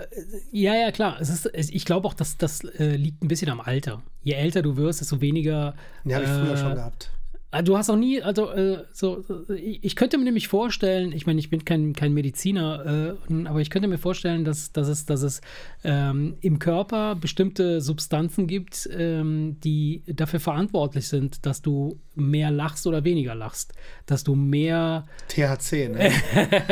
[0.52, 1.18] ja, ja, klar.
[1.20, 4.02] Es ist, ich glaube auch, dass das äh, liegt ein bisschen am Alter.
[4.24, 5.76] Je älter du wirst, desto weniger.
[6.04, 7.12] Die habe ich früher äh, schon gehabt.
[7.50, 11.26] Ah, Du hast auch nie, also äh, so, äh, ich könnte mir nämlich vorstellen, ich
[11.26, 15.06] meine, ich bin kein, kein Mediziner, äh, aber ich könnte mir vorstellen, dass, dass es,
[15.06, 15.40] dass es
[15.86, 22.86] ähm, im Körper bestimmte Substanzen gibt, ähm, die dafür verantwortlich sind, dass du mehr lachst
[22.86, 23.74] oder weniger lachst.
[24.08, 26.12] Dass du mehr THC, ne?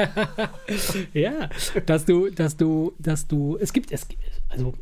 [1.13, 1.49] ja,
[1.85, 4.07] dass du, dass du, dass du, es gibt, es,
[4.49, 4.73] also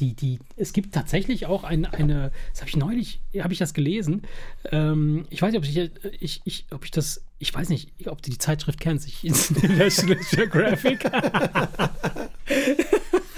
[0.00, 3.74] die, die, es gibt tatsächlich auch ein, eine, das habe ich neulich, habe ich das
[3.74, 4.22] gelesen.
[4.70, 5.90] Ähm, ich weiß nicht, ob ich,
[6.22, 9.06] ich, ich, ob ich das, ich weiß nicht, ob du die Zeitschrift kennst.
[9.08, 9.24] Ich,
[9.78, 11.00] National Geographic.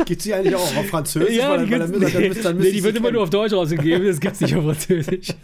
[0.07, 1.37] Gibt sie eigentlich auch auf Französisch?
[1.37, 3.53] ja, Weil- die, weil dann dann müsste- dann nee, die wird immer nur auf Deutsch
[3.53, 5.29] rausgegeben, das gibt es nicht auf Französisch.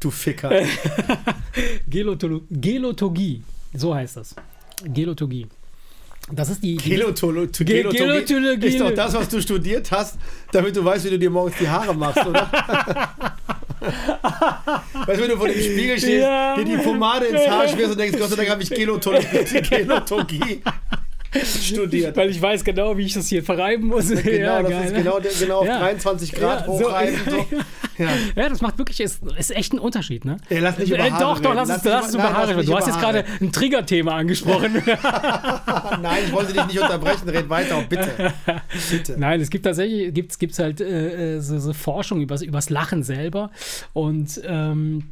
[0.00, 0.50] Du Ficker.
[1.88, 3.42] Gelotogie,
[3.72, 4.36] so heißt das.
[4.84, 5.46] Gelotogie.
[6.32, 6.76] Das ist die.
[6.78, 8.66] die Gelotolo- Ge- Gelotologie Gelotologie.
[8.66, 10.16] ist doch das, was du studiert hast,
[10.52, 12.48] damit du weißt, wie du dir morgens die Haare machst, oder?
[13.80, 16.56] weißt du, wenn du vor dem Spiegel stehst, Ja.
[16.56, 20.62] dir die Pomade ins Haar schmierst und denkst, Gott sei Dank habe ich Gelotologie, Gelotologie
[21.62, 22.16] studiert.
[22.16, 24.08] Weil ich weiß genau, wie ich das hier verreiben muss.
[24.08, 25.78] Genau, ja, das geil, ist genau, genau auf Ja.
[25.78, 27.18] 23 Grad Ja, so- hochreiben.
[27.28, 27.46] So,
[27.96, 28.08] Ja.
[28.34, 30.38] Ja, das macht wirklich, ist, ist echt ein Unterschied, ne?
[30.50, 31.56] Ja, lass nicht über Äh, Haare Doch, doch, reden.
[31.58, 32.66] lass, Lass nicht lass uns über- Haare lass reden.
[32.66, 34.82] Du hast jetzt gerade ein Triggerthema angesprochen.
[36.02, 38.32] Nein, ich wollte dich nicht unterbrechen, red weiter, oh, bitte.
[38.90, 39.14] Bitte.
[39.18, 43.02] Nein, es gibt tatsächlich, gibt's, gibt's halt äh, äh, so, so Forschung übers, übers Lachen
[43.04, 43.50] selber
[43.92, 45.10] und ähm,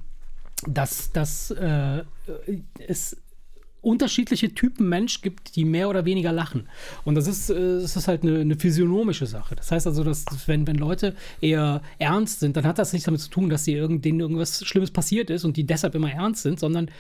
[0.67, 2.03] dass, dass äh,
[2.87, 3.17] es
[3.83, 6.69] unterschiedliche Typen Mensch gibt, die mehr oder weniger lachen.
[7.05, 9.57] Und das ist, äh, das ist halt eine, eine physiognomische Sache.
[9.57, 13.21] Das heißt also, dass wenn, wenn Leute eher ernst sind, dann hat das nichts damit
[13.21, 16.43] zu tun, dass sie irgend, denen irgendwas Schlimmes passiert ist und die deshalb immer ernst
[16.43, 16.91] sind, sondern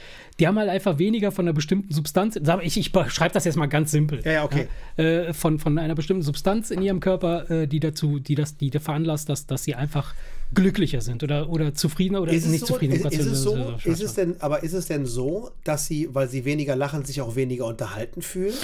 [0.40, 2.38] die haben halt einfach weniger von einer bestimmten Substanz.
[2.62, 4.20] Ich, ich schreibe das jetzt mal ganz simpel.
[4.24, 4.66] Ja, ja, okay.
[4.96, 8.70] Äh, von, von einer bestimmten Substanz in ihrem Körper, äh, die dazu, die das, die
[8.70, 10.14] veranlasst, dass, dass sie einfach
[10.54, 12.94] glücklicher sind oder, oder zufriedener oder Ist es, nicht so, zufrieden.
[12.94, 16.28] ist, ist es so, ist es denn, aber ist es denn so, dass sie, weil
[16.28, 18.54] sie weniger lachen, sich auch weniger unterhalten fühlen?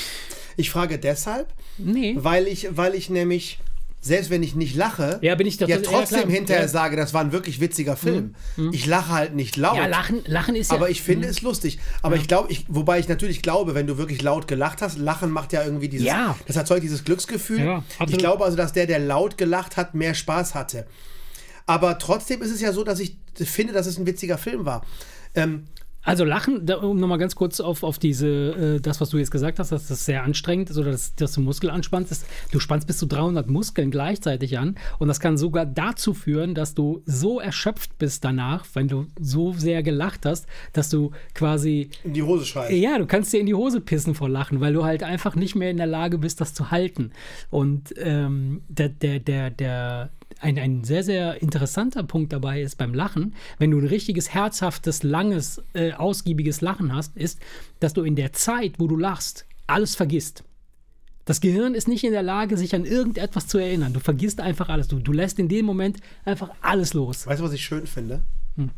[0.56, 1.46] Ich frage deshalb,
[1.78, 2.14] Nee.
[2.18, 3.58] weil ich, weil ich nämlich,
[4.00, 6.30] selbst wenn ich nicht lache, Ja, bin ich doch- ja ja, trotzdem klar.
[6.32, 6.68] hinterher Ja.
[6.68, 8.34] sage, das war ein wirklich witziger Film.
[8.72, 9.76] Ich lache halt nicht laut.
[9.76, 10.76] Ja, Lachen, Lachen ist ja.
[10.76, 11.78] Aber ich finde es lustig.
[12.02, 15.30] Aber ich glaube, ich, wobei ich natürlich glaube, wenn du wirklich laut gelacht hast, Lachen
[15.30, 16.36] macht ja irgendwie dieses, Ja.
[16.46, 17.60] das erzeugt dieses Glücksgefühl.
[17.60, 20.86] Ja, ich glaube also, dass der, der laut gelacht hat, mehr Spaß hatte.
[21.68, 24.84] Aber trotzdem ist es ja so, dass ich finde, dass es ein witziger Film war.
[25.34, 25.68] Ähm,
[26.02, 29.30] Also Lachen, da, um nochmal ganz kurz auf, auf diese, äh, das, was du jetzt
[29.30, 32.10] gesagt hast, dass das sehr anstrengend ist oder dass, dass du Muskel anspannst.
[32.10, 36.54] Ist, du spannst bis zu 300 Muskeln gleichzeitig an und das kann sogar dazu führen,
[36.54, 41.90] dass du so erschöpft bist danach, wenn du so sehr gelacht hast, dass du quasi
[42.02, 42.74] in die Hose scheißen.
[42.74, 45.54] Ja, du kannst dir in die Hose pissen vor Lachen, weil du halt einfach nicht
[45.56, 47.10] mehr in der Lage bist, das zu halten.
[47.50, 52.94] Und ähm, der, der, der, der, ein, ein sehr, sehr interessanter Punkt dabei ist beim
[52.94, 57.40] Lachen, wenn du ein richtiges, herzhaftes, langes, äh, ausgiebiges Lachen hast, ist,
[57.80, 60.44] dass du in der Zeit, wo du lachst, alles vergisst.
[61.24, 63.92] Das Gehirn ist nicht in der Lage, sich an irgendetwas zu erinnern.
[63.92, 64.88] Du vergisst einfach alles.
[64.88, 67.26] Du, du lässt in dem Moment einfach alles los.
[67.26, 68.22] Weißt du, was ich schön finde?
[68.56, 68.70] Hm.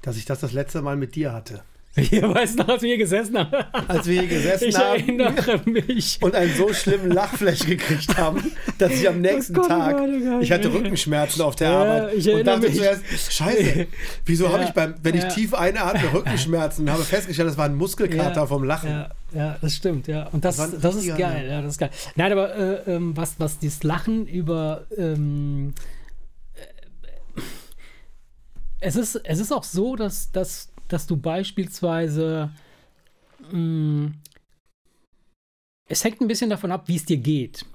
[0.00, 1.62] Dass ich das das letzte Mal mit dir hatte.
[2.10, 3.52] Ihr weißt noch, als wir hier gesessen haben.
[3.86, 6.18] Als wir hier gesessen Ich haben erinnere mich.
[6.22, 8.42] und einen so schlimmen Lachflash gekriegt haben,
[8.78, 12.14] dass ich am nächsten Gott, oh Tag, oh ich hatte Rückenschmerzen auf der Ja, Arbeit
[12.14, 12.76] ich und dachte mich.
[12.78, 13.02] zuerst,
[13.32, 13.86] scheiße,
[14.24, 15.28] wieso habe Ja, ich beim, wenn ich ja.
[15.28, 19.04] tief einatme, Rückenschmerzen und habe festgestellt, das war ein Muskelkater vom Lachen.
[19.34, 20.28] Ja, das stimmt, ja.
[20.28, 21.52] Und das, Das das ist geil, ja.
[21.56, 21.90] ja, das ist geil.
[22.16, 25.74] Nein, aber äh, ähm, was, was dieses Lachen über ähm,
[26.54, 27.40] äh,
[28.80, 32.50] es ist, es ist auch so, dass, dass, dass du beispielsweise
[33.50, 34.12] mh,
[35.88, 37.66] es hängt ein bisschen davon ab, wie es dir geht.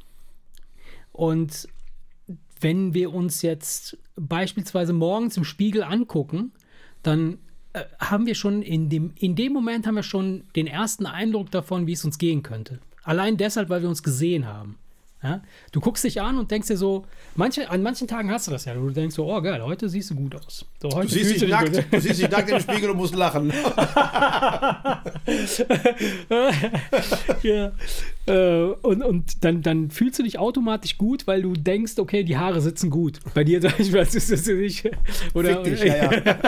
[1.12, 1.68] Und
[2.60, 6.52] wenn wir uns jetzt beispielsweise morgens im Spiegel angucken,
[7.04, 7.38] dann
[7.74, 11.52] äh, haben wir schon in dem, in dem Moment haben wir schon den ersten Eindruck
[11.52, 12.80] davon, wie es uns gehen könnte.
[13.04, 14.78] Allein deshalb, weil wir uns gesehen haben.
[15.24, 15.42] Ja?
[15.72, 18.66] Du guckst dich an und denkst dir so, manche, an manchen Tagen hast du das
[18.66, 18.74] ja.
[18.76, 20.66] Du denkst so, oh geil, heute siehst du gut aus.
[20.82, 21.86] So, heute Du siehst, dich nackt, gut.
[21.92, 23.50] du siehst dich nackt im Spiegel und musst lachen.
[27.44, 27.72] ja.
[28.28, 32.38] Äh, und und dann, dann fühlst du dich automatisch gut, weil du denkst, okay, die
[32.38, 33.20] Haare sitzen gut.
[33.34, 34.90] Bei dir zum Beispiel ist das nicht.
[35.34, 36.40] Oder, dich, ja, ja.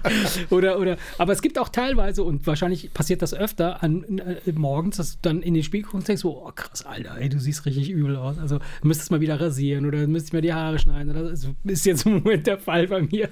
[0.50, 4.98] oder, oder, aber es gibt auch teilweise, und wahrscheinlich passiert das öfter, an, äh, morgens,
[4.98, 7.40] dass du dann in den Spiegel guckst und denkst, so, oh krass, Alter, ey, du
[7.40, 8.38] siehst richtig übel aus.
[8.38, 11.10] Also du müsstest mal wieder rasieren oder müsstest mal die Haare schneiden.
[11.10, 13.28] Oder, das ist jetzt im Moment der Fall bei mir.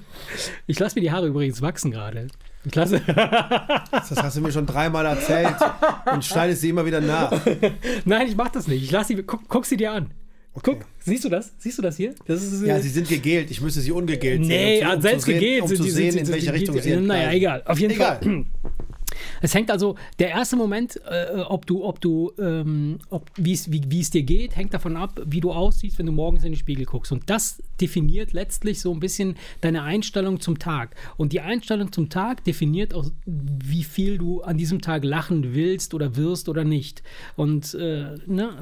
[0.67, 2.27] Ich lasse mir die Haare übrigens wachsen gerade.
[2.65, 3.01] Ich lasse.
[3.91, 5.55] Das hast du mir schon dreimal erzählt
[6.11, 7.31] und schneidest sie immer wieder nach.
[8.05, 8.83] Nein, ich mach das nicht.
[8.83, 10.11] Ich lass sie, guck, guck sie dir an.
[10.61, 11.51] Guck, siehst du das?
[11.57, 12.13] Siehst du das hier?
[12.27, 13.49] Das ist, Ja, sie sind gegelt.
[13.49, 14.87] Ich müsste sie ungegelt Nee, sehen.
[14.87, 16.79] zu- um selbst zu sehen, gegelt Um sind zu die- sehen, sind- in welche Richtung
[16.79, 16.95] sie.
[16.95, 17.63] Naja, egal.
[17.65, 18.19] Auf jeden Egal.
[18.21, 18.45] Fall.
[19.41, 22.99] Es hängt also, der erste Moment, äh, ob du, ob du, ähm,
[23.37, 26.57] wie es dir geht, hängt davon ab, wie du aussiehst, wenn du morgens in den
[26.57, 27.11] Spiegel guckst.
[27.11, 30.95] Und das definiert letztlich so ein bisschen deine Einstellung zum Tag.
[31.17, 35.93] Und die Einstellung zum Tag definiert auch, wie viel du an diesem Tag lachen willst
[35.93, 37.03] oder wirst oder nicht.
[37.35, 38.57] Und äh, ne,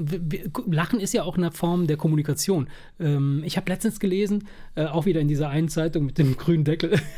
[0.68, 2.68] Lachen ist ja auch eine Form der Kommunikation.
[3.00, 6.64] Ähm, ich habe letztens gelesen, äh, auch wieder in dieser einen Zeitung mit dem grünen
[6.64, 7.00] Deckel.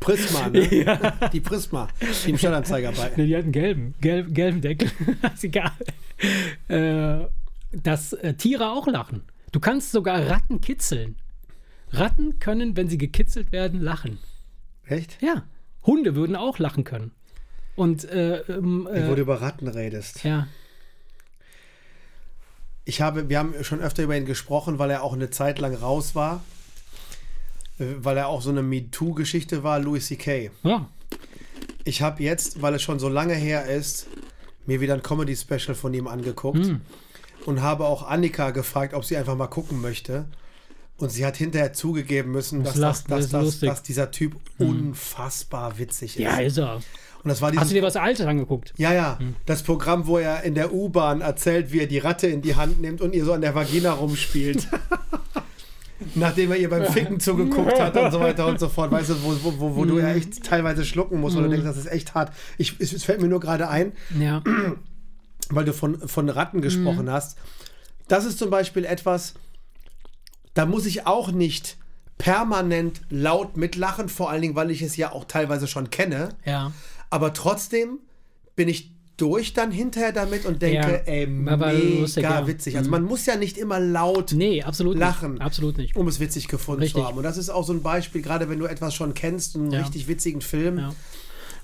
[0.00, 0.66] Prisma, ne?
[1.32, 1.88] Die Prisma,
[2.24, 3.10] die im Stadtanzeiger bei.
[3.16, 4.90] Ne, die hatten gelben, gelb, gelben Deckel.
[5.34, 5.72] ist egal.
[6.68, 7.26] Äh,
[7.72, 9.22] dass äh, Tiere auch lachen.
[9.52, 11.16] Du kannst sogar Ratten kitzeln.
[11.92, 14.18] Ratten können, wenn sie gekitzelt werden, lachen.
[14.86, 15.20] Echt?
[15.22, 15.44] Ja.
[15.84, 17.12] Hunde würden auch lachen können.
[17.76, 20.22] Und äh, ähm, Wo du äh, über Ratten redest.
[20.24, 20.46] ja,
[22.84, 25.74] Ich habe, wir haben schon öfter über ihn gesprochen, weil er auch eine Zeit lang
[25.74, 26.44] raus war.
[28.00, 30.50] Weil er auch so eine MeToo-Geschichte war, Louis C.K.
[30.64, 30.86] ja,
[31.84, 34.06] Ich habe jetzt, weil es schon so lange her ist,
[34.66, 36.80] mir wieder ein Comedy-Special von ihm angeguckt Hm.
[37.46, 40.26] und habe auch Annika gefragt, ob sie einfach mal gucken möchte.
[40.98, 45.78] Und sie hat hinterher zugegeben müssen, Das dass, das, dass, dass, dass dieser Typ unfassbar
[45.78, 46.22] witzig ist.
[46.22, 46.74] ja, ist er.
[46.76, 46.82] und
[47.30, 48.74] das war Hast du dieses dir was Altes angeguckt?
[48.76, 49.18] ja, ja.
[49.46, 52.82] Das Programm, wo er in der U-Bahn erzählt, wie er die Ratte in die Hand
[52.82, 54.68] nimmt und ihr so an der Vagina rumspielt.
[56.14, 58.90] Nachdem er ihr beim Ficken zugeguckt hat und so weiter und so fort.
[58.90, 61.66] Weißt du, wo, wo, wo, wo du ja echt teilweise schlucken musst, weil du denkst,
[61.66, 62.32] das ist echt hart.
[62.58, 64.42] Ich, es, es fällt mir nur gerade ein, Ja.
[65.50, 67.36] weil du von, von Ratten gesprochen hast.
[68.08, 69.34] Das ist zum Beispiel etwas,
[70.54, 71.76] da muss ich auch nicht
[72.18, 76.30] permanent laut mitlachen, vor allen Dingen, weil ich es ja auch teilweise schon kenne.
[76.44, 76.72] Ja.
[77.08, 77.98] Aber trotzdem
[78.56, 82.46] bin ich durch dann hinterher damit und denke, Ja, ey, mega lustig, ja.
[82.46, 82.76] witzig.
[82.76, 85.32] Also man muss ja nicht immer laut, Nee, absolut Lachen.
[85.34, 85.42] nicht.
[85.42, 85.96] Absolut nicht.
[85.96, 87.00] um es witzig gefunden Richtig.
[87.02, 87.16] zu haben.
[87.18, 89.80] Und das ist auch so ein Beispiel, gerade wenn du etwas schon kennst, einen Ja.
[89.80, 90.78] richtig witzigen Film.
[90.78, 90.94] Ja.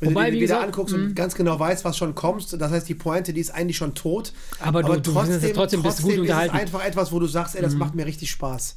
[0.01, 2.71] Wenn Wobei, du wie dir wieder anguckst und ganz genau weißt, was schon kommst, das
[2.71, 4.33] heißt, die Pointe, die ist eigentlich schon tot.
[4.61, 6.55] Aber du- du findest es trotzdem bist du gut ist es unterhalten.
[6.55, 6.61] Mhm.
[6.61, 8.77] einfach etwas, wo du sagst, ey, das macht mir richtig Spaß.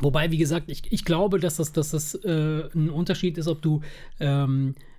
[0.00, 3.62] Wobei, wie gesagt, ich, ich glaube, dass das, dass das äh, ein Unterschied ist, ob
[3.62, 3.82] du
[4.20, 4.97] ähm, äh,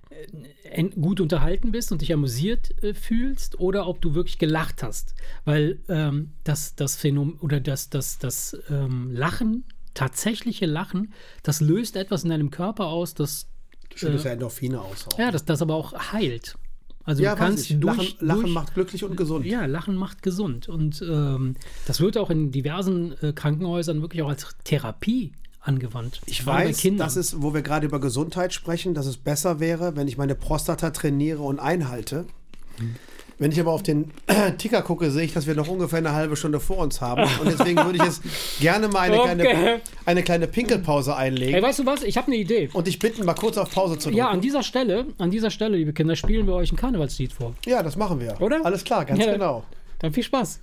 [1.00, 5.14] gut unterhalten bist und dich amüsiert äh, fühlst oder ob du wirklich gelacht hast.
[5.44, 11.96] Weil ähm, das, das Phänomen oder das, das, das ähm, Lachen, tatsächliche Lachen, das löst
[11.96, 13.48] etwas in deinem Körper aus, das,
[13.90, 15.08] Du schüttest ja Endorphine aus.
[15.08, 15.18] auch.
[15.18, 16.56] ja, das, das aber auch heilt.
[17.04, 19.46] Also ja du kannst durch, Lachen, Lachen durch, macht glücklich und gesund.
[19.46, 20.68] ja, Lachen macht gesund.
[20.68, 26.20] Und ähm, das wird auch in diversen äh, Krankenhäusern wirklich auch als Therapie angewandt.
[26.26, 30.08] Ich weiß, dass es, wo wir gerade über Gesundheit sprechen, dass es besser wäre, wenn
[30.08, 32.24] ich meine Prostata trainiere und einhalte.
[33.38, 34.10] Wenn ich aber auf den
[34.58, 37.22] Ticker gucke, sehe ich, dass wir noch ungefähr eine halbe Stunde vor uns haben.
[37.40, 38.22] Und deswegen würde ich jetzt
[38.60, 39.32] gerne mal eine, Okay.
[39.44, 41.62] kleine, eine kleine Pinkelpause Ey, einlegen.
[41.62, 42.02] weißt du was?
[42.02, 42.68] Ich habe eine Idee.
[42.74, 44.18] Und dich bitten, mal kurz auf Pause zu drücken.
[44.18, 47.54] Ja, an dieser Stelle, an dieser Stelle, liebe Kinder, spielen wir euch ein Karnevalslied vor.
[47.66, 48.38] Ja, das machen wir.
[48.42, 48.60] Oder?
[48.64, 49.32] Alles klar, ganz Ja.
[49.32, 49.64] genau.
[50.00, 50.60] Dann viel Spaß.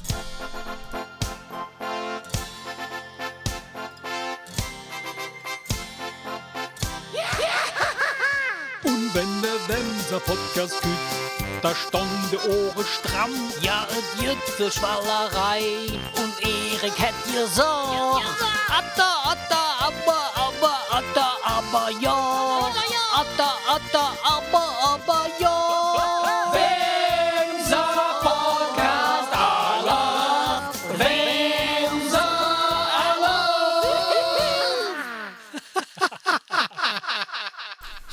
[9.18, 10.92] Wenn der Wemser Podcast küt,
[11.64, 13.32] da stand die Ohren stramm.
[13.62, 15.88] Ja, es jüt für Schwallerei
[16.22, 17.64] und Erik hätt ihr so.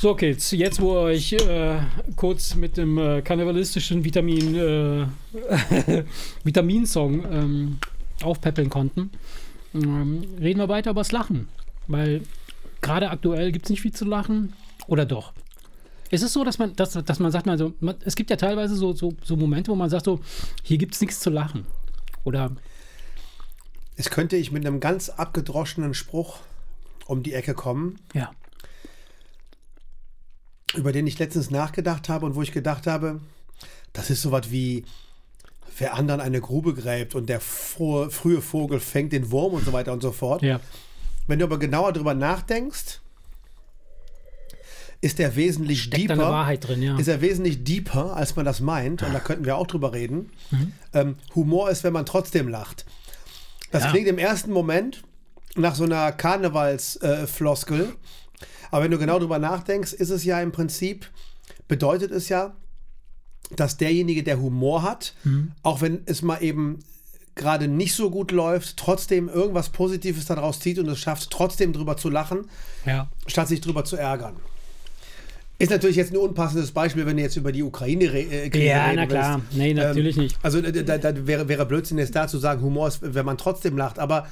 [0.04, 1.78] So, Kids, jetzt wo ihr euch äh,
[2.14, 5.06] kurz mit dem äh, karnevalistischen Vitamin, äh,
[6.44, 7.78] Vitaminsong ähm,
[8.22, 9.08] aufpäppeln konnten,
[9.72, 11.48] ähm, reden wir weiter über das Lachen.
[11.86, 12.20] Weil
[12.82, 14.52] gerade aktuell gibt es nicht viel zu lachen.
[14.88, 15.32] Oder doch?
[16.10, 18.76] Ist es so, dass man, dass, dass man sagt, also, man, es gibt ja teilweise
[18.76, 20.20] so, so, so Momente, wo man sagt, so,
[20.62, 21.64] hier gibt es nichts zu lachen.
[22.24, 22.50] Oder
[23.96, 26.40] es könnte ich mit einem ganz abgedroschenen Spruch
[27.06, 28.32] um die Ecke kommen, Ja.
[30.76, 33.20] Über den ich letztens nachgedacht habe und wo ich gedacht habe,
[33.92, 34.84] das ist sowas wie,
[35.78, 39.72] wer anderen eine Grube gräbt und der frohe, frühe Vogel fängt den Wurm und so
[39.72, 40.42] weiter und so fort.
[40.42, 40.60] Ja.
[41.26, 43.00] Wenn du aber genauer drüber nachdenkst,
[45.00, 46.16] ist er wesentlich Steckt deeper.
[46.30, 46.98] Wahrheit drin, ja.
[46.98, 49.02] Ist er wesentlich deeper, als man das meint.
[49.02, 50.30] Und da könnten wir auch drüber reden.
[50.94, 52.86] Ähm, Humor ist, wenn man trotzdem lacht.
[53.70, 53.90] Das Ja.
[53.90, 55.02] klingt im ersten Moment
[55.56, 57.22] nach so einer Karnevalsfloskel.
[57.22, 57.92] Äh, Floskel.
[58.74, 61.08] Aber wenn du genau drüber nachdenkst, ist es ja im Prinzip,
[61.68, 62.56] bedeutet es ja,
[63.54, 65.14] dass derjenige, der Humor hat,
[65.62, 66.80] auch wenn es mal eben
[67.36, 71.96] gerade nicht so gut läuft, trotzdem irgendwas Positives daraus zieht und es schafft, trotzdem drüber
[71.96, 72.48] zu lachen,
[72.84, 73.08] Ja.
[73.28, 74.34] statt sich drüber zu ärgern.
[75.60, 78.66] Ist natürlich jetzt ein unpassendes Beispiel, wenn du jetzt über die Ukraine re äh, Kriege
[78.66, 79.36] Ja, reden na klar.
[79.40, 79.56] willst.
[79.56, 80.36] Nee, natürlich nicht.
[80.42, 83.38] Also da, da, da wäre, wäre Blödsinn jetzt da zu sagen, Humor ist, wenn man
[83.38, 84.00] trotzdem lacht.
[84.00, 84.26] Aber,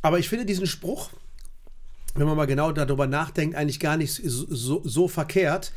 [0.00, 1.10] aber ich finde diesen Spruch,
[2.18, 5.72] wenn man mal genau darüber nachdenkt, eigentlich gar nicht so, so, verkehrt.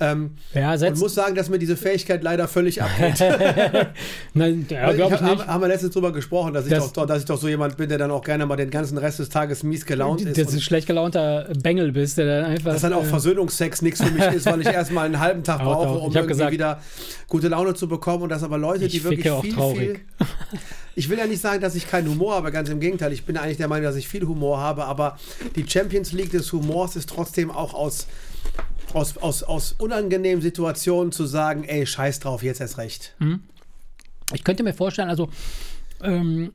[0.00, 3.14] Ähm, Ja, und muss sagen, dass mir diese Fähigkeit leider völlig abgeht.
[4.34, 5.46] Nein, ja, glaube ich hab- nicht.
[5.46, 7.88] Haben wir letztens drüber gesprochen, dass ich, Das- doch, dass ich doch so jemand bin,
[7.88, 10.36] der dann auch gerne mal den ganzen Rest des Tages mies gelaunt ist.
[10.36, 12.72] Dass du schlecht gelaunter Bengel bist, der dann einfach.
[12.72, 15.60] dass dann auch äh, Versöhnungsex nichts für mich ist, weil ich erstmal einen halben Tag
[15.64, 16.80] Auch brauche, um irgendwie gesagt- wieder
[17.28, 18.24] gute Laune zu bekommen.
[18.24, 19.78] Und das aber Leute, die Ich wirklich viel, traurig.
[19.78, 20.00] viel.
[20.96, 23.12] Ich will ja nicht sagen, dass ich keinen Humor habe, ganz im Gegenteil.
[23.12, 25.18] Ich bin eigentlich der Meinung, dass ich viel Humor habe, aber
[25.56, 28.06] die Champions League des Humors ist trotzdem auch aus,
[28.92, 33.14] aus, aus, aus unangenehmen Situationen zu sagen, ey, scheiß drauf, jetzt erst recht.
[34.32, 35.28] Ich könnte mir vorstellen, also
[36.00, 36.52] ähm,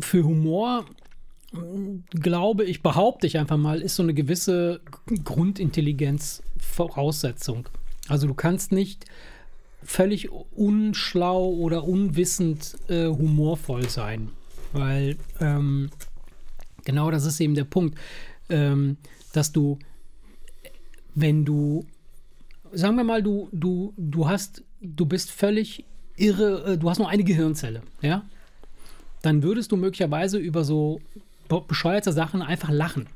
[0.00, 0.84] für Humor
[1.54, 4.80] ähm, glaube ich, behaupte ich einfach mal, ist so eine gewisse
[5.24, 7.68] Grundintelligenz Voraussetzung.
[8.08, 9.04] Also du kannst nicht
[9.84, 14.30] völlig unschlau oder unwissend äh, humorvoll sein,
[14.72, 15.90] weil ähm,
[16.84, 17.98] genau das ist eben der Punkt,
[18.48, 18.96] ähm,
[19.32, 19.78] dass du,
[21.14, 21.86] wenn du
[22.72, 25.84] sagen wir mal, du, du, du hast, du bist völlig
[26.16, 28.24] irre, äh, du hast nur eine Gehirnzelle, ja,
[29.22, 31.00] dann würdest du möglicherweise über so
[31.48, 33.06] be- bescheuerte Sachen einfach lachen.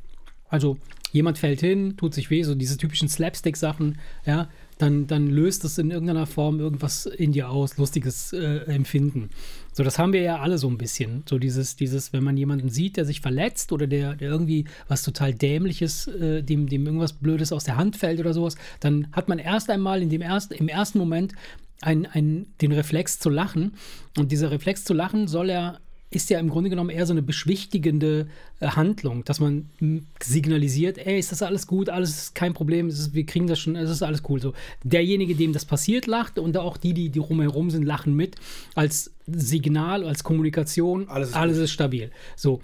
[0.49, 0.79] Also
[1.13, 4.49] jemand fällt hin, tut sich weh, so diese typischen Slapstick-Sachen, ja,
[4.79, 9.31] dann, dann löst es in irgendeiner Form irgendwas in dir aus, lustiges äh, Empfinden.
[9.73, 11.25] So, das haben wir ja alle so ein bisschen.
[11.29, 15.03] So dieses, dieses, wenn man jemanden sieht, der sich verletzt oder der, der irgendwie was
[15.03, 19.29] total Dämliches, äh, dem, dem irgendwas Blödes aus der Hand fällt oder sowas, dann hat
[19.29, 21.35] man erst einmal in dem ersten, im ersten Moment
[21.81, 23.75] ein, ein, den Reflex zu lachen.
[24.17, 25.81] Und dieser Reflex zu lachen soll er
[26.11, 28.29] ist ja im Grunde genommen eher so eine beschwichtigende
[28.61, 32.89] äh, Handlung, dass man m, signalisiert, ey, ist das alles gut, alles ist kein Problem,
[32.89, 34.41] ist, wir kriegen das schon, es ist alles cool.
[34.41, 34.55] So,
[34.85, 38.37] derjenige, dem das passiert, lacht und auch die, die, die rumherum sind, lachen mit,
[38.75, 41.75] als Signal, als Kommunikation, Alles alles ist ist, gut.
[41.75, 42.11] stabil.
[42.37, 42.61] So.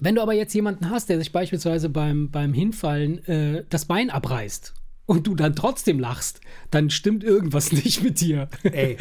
[0.00, 4.10] Wenn du aber jetzt jemanden hast, der sich beispielsweise beim, beim Hinfallen äh, das Bein
[4.10, 4.72] abreißt
[5.06, 6.40] und du dann trotzdem lachst,
[6.70, 8.48] dann stimmt irgendwas nicht mit dir.
[8.62, 8.96] Ey.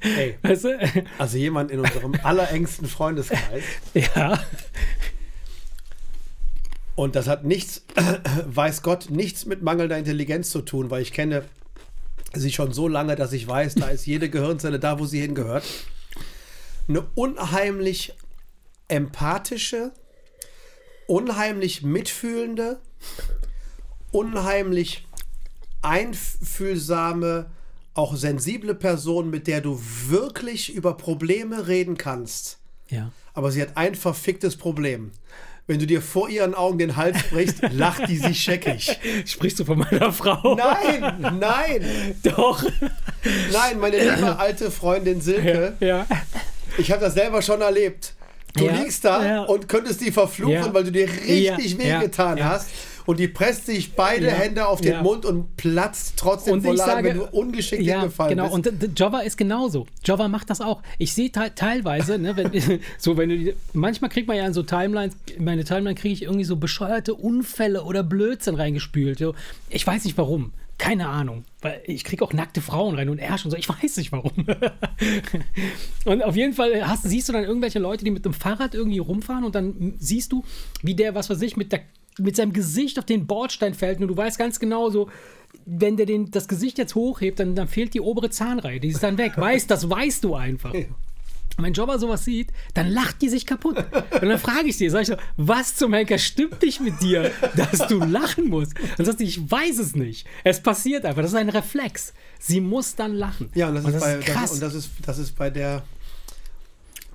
[0.00, 0.38] Ey.
[0.42, 0.78] Weißt du?
[1.18, 3.64] Also jemand in unserem allerengsten Freundeskreis.
[3.94, 4.40] Ja.
[6.94, 7.84] Und das hat nichts,
[8.46, 11.44] weiß Gott, nichts mit mangelnder Intelligenz zu tun, weil ich kenne
[12.34, 15.64] sie schon so lange, dass ich weiß, da ist jede Gehirnzelle da, wo sie hingehört.
[16.88, 18.12] Eine unheimlich
[18.88, 19.92] empathische,
[21.06, 22.80] unheimlich mitfühlende,
[24.12, 25.06] unheimlich
[25.82, 27.46] einfühlsame,
[27.94, 32.58] auch sensible Person, mit der du wirklich über Probleme reden kannst.
[32.88, 33.12] Ja.
[33.34, 35.10] Aber sie hat ein verficktes Problem.
[35.66, 38.98] Wenn du dir vor ihren Augen den Hals brichst, lacht die sich scheckig.
[39.24, 40.56] Sprichst du von meiner Frau?
[40.56, 42.64] Nein, nein, Doch.
[43.52, 46.06] nein, meine liebe alte Freundin Silke, Ja.
[46.78, 48.14] ich habe das selber schon erlebt.
[48.56, 49.42] Du Ja, liegst da ja.
[49.44, 50.74] und könntest die verfluchen, Ja.
[50.74, 52.50] weil du dir richtig Ja, wehgetan ja, ja.
[52.50, 52.68] hast.
[53.10, 55.02] Und die presst sich beide Ja, Hände auf den ja.
[55.02, 58.56] Mund und platzt trotzdem Und vor ich Lachen, sage, wenn du ungeschickt ja, hingefallen genau.
[58.56, 58.68] bist.
[58.84, 59.88] Und Java ist genauso.
[60.04, 60.80] Java macht das auch.
[60.96, 62.52] Ich sehe te teilweise, ne, wenn,
[62.98, 66.14] so wenn du, die- manchmal kriegt man ja in so Timelines, in meine Timeline kriege
[66.14, 69.18] ich irgendwie so bescheuerte Unfälle oder Blödsinn reingespült.
[69.18, 69.34] So.
[69.70, 70.52] Ich weiß nicht warum.
[70.78, 71.44] Keine Ahnung.
[71.62, 73.56] Weil ich kriege auch nackte Frauen rein und Ärsche und so.
[73.56, 74.32] Ich weiß nicht warum.
[76.04, 78.98] und auf jeden Fall hast, siehst du dann irgendwelche Leute, die mit dem Fahrrad irgendwie
[78.98, 80.44] rumfahren und dann siehst du,
[80.82, 81.80] wie der, was weiß ich, mit, der,
[82.18, 85.08] mit seinem Gesicht auf den Bordstein fällt und du weißt ganz genau so,
[85.64, 88.80] wenn der den, das Gesicht jetzt hochhebt, dann, dann fehlt die obere Zahnreihe.
[88.80, 89.32] Die ist dann weg.
[89.36, 90.72] Weißt, das weißt du einfach.
[91.60, 93.76] Und wenn Jobber sowas sieht, dann lacht die sich kaputt.
[93.76, 97.30] Und dann frage ich sie, sag ich so, was zum Henker stimmt nicht mit dir,
[97.56, 98.72] dass du lachen musst?
[98.96, 100.26] Und sagt sie, ich weiß es nicht.
[100.44, 101.22] Es passiert einfach.
[101.22, 102.14] Das ist ein Reflex.
[102.38, 103.50] Sie muss dann lachen.
[103.54, 104.42] Ja, und das, ist, bei, krass.
[104.42, 105.82] Das, und das ist, das ist bei der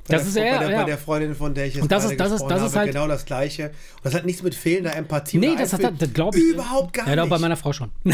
[0.07, 0.77] Bei Das der, ist bei, ja- der, ja.
[0.81, 2.65] bei der Freundin, von der ich jetzt Und das gerade ist- das ist- das ist
[2.69, 3.65] habe, halt- genau das Gleiche.
[3.69, 3.73] Und
[4.05, 6.43] das hat nichts mit fehlender Empathie Nee, das hat, Einfühl- das glaube ich.
[6.43, 7.29] Überhaupt gar Ja, nicht.
[7.29, 7.89] bei meiner Frau schon.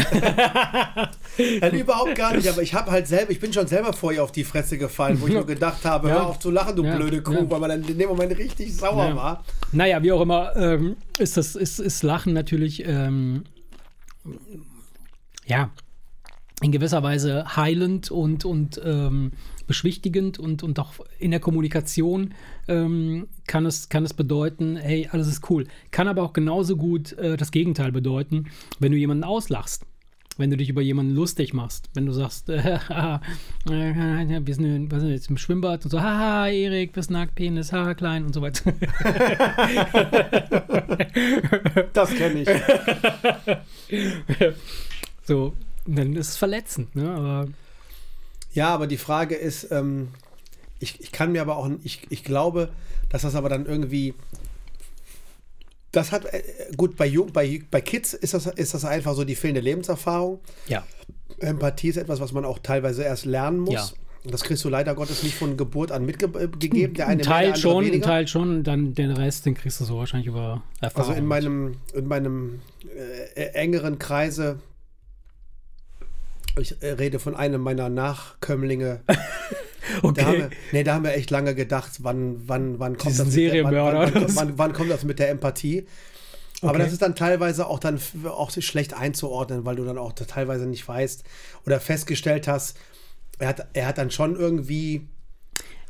[1.72, 4.32] Überhaupt gar nicht, aber ich habe halt selber, ich bin schon selber vor ihr auf
[4.32, 6.14] die Fresse gefallen, wo ich nur gedacht habe, Ja.
[6.14, 7.50] hör auf zu lachen, du Ja, blöde Kuh, ja.
[7.50, 9.16] weil man dann in dem Moment richtig sauer Ja.
[9.16, 9.44] war.
[9.72, 13.44] Naja, wie auch immer, ähm, ist das ist, ist Lachen natürlich ähm,
[15.46, 15.70] ja
[16.62, 19.32] in gewisser Weise heilend und, und ähm,
[19.66, 22.34] beschwichtigend und, und auch in der Kommunikation
[22.68, 25.66] ähm, kann, es, kann es bedeuten, hey, alles ist cool.
[25.90, 28.46] Kann aber auch genauso gut äh, das Gegenteil bedeuten,
[28.78, 29.84] wenn du jemanden auslachst.
[30.38, 32.56] Wenn du dich über jemanden lustig machst, wenn du sagst, äh,
[33.68, 33.70] äh,
[34.46, 37.70] wir sind, in- was wir jetzt im Schwimmbad und so, haha, Erik, bist nackt, Penis,
[37.70, 38.72] haha, klein und so weiter.
[41.92, 42.48] Das kenne ich.
[45.24, 45.52] So,
[45.86, 47.08] dann ist es verletzend, ne?
[47.10, 47.48] Aber
[48.52, 50.08] Ja, aber die Frage ist, ähm,
[50.78, 52.70] ich, ich kann mir aber auch, ich, ich glaube,
[53.08, 54.14] dass das aber dann irgendwie,
[55.92, 56.42] das hat, äh,
[56.76, 60.40] gut, bei, Jung, bei, bei Kids ist das, ist das einfach so die fehlende Lebenserfahrung.
[60.66, 60.84] ja.
[61.38, 63.74] Empathie ist etwas, was man auch teilweise erst lernen muss.
[63.74, 63.88] Ja.
[64.24, 66.94] Und Das kriegst du leider Gottes nicht von Geburt an mitgegeben.
[66.94, 68.02] Der Ein eine mehr, der Teil schon, ein.
[68.02, 71.08] Teil schon, dann den Rest, den kriegst du so wahrscheinlich über Erfahrung.
[71.08, 72.60] Also in meinem, in meinem
[73.34, 74.60] äh, engeren Kreise,
[76.60, 79.00] ich äh, rede von einem meiner Nachkömmlinge.
[79.92, 80.38] Da, haben okay.
[80.38, 83.52] wir, nee, da haben wir echt lange gedacht, wann, wann, wann kommt Diesen das mit
[83.52, 85.86] der, wann, wann, wann, wann, kommt das mit der Empathie?
[86.62, 86.78] Aber Okay.
[86.84, 90.86] das ist dann teilweise auch dann auch schlecht einzuordnen, weil du dann auch teilweise nicht
[90.86, 91.24] weißt
[91.66, 92.76] oder festgestellt hast,
[93.40, 95.08] er hat, er hat dann schon irgendwie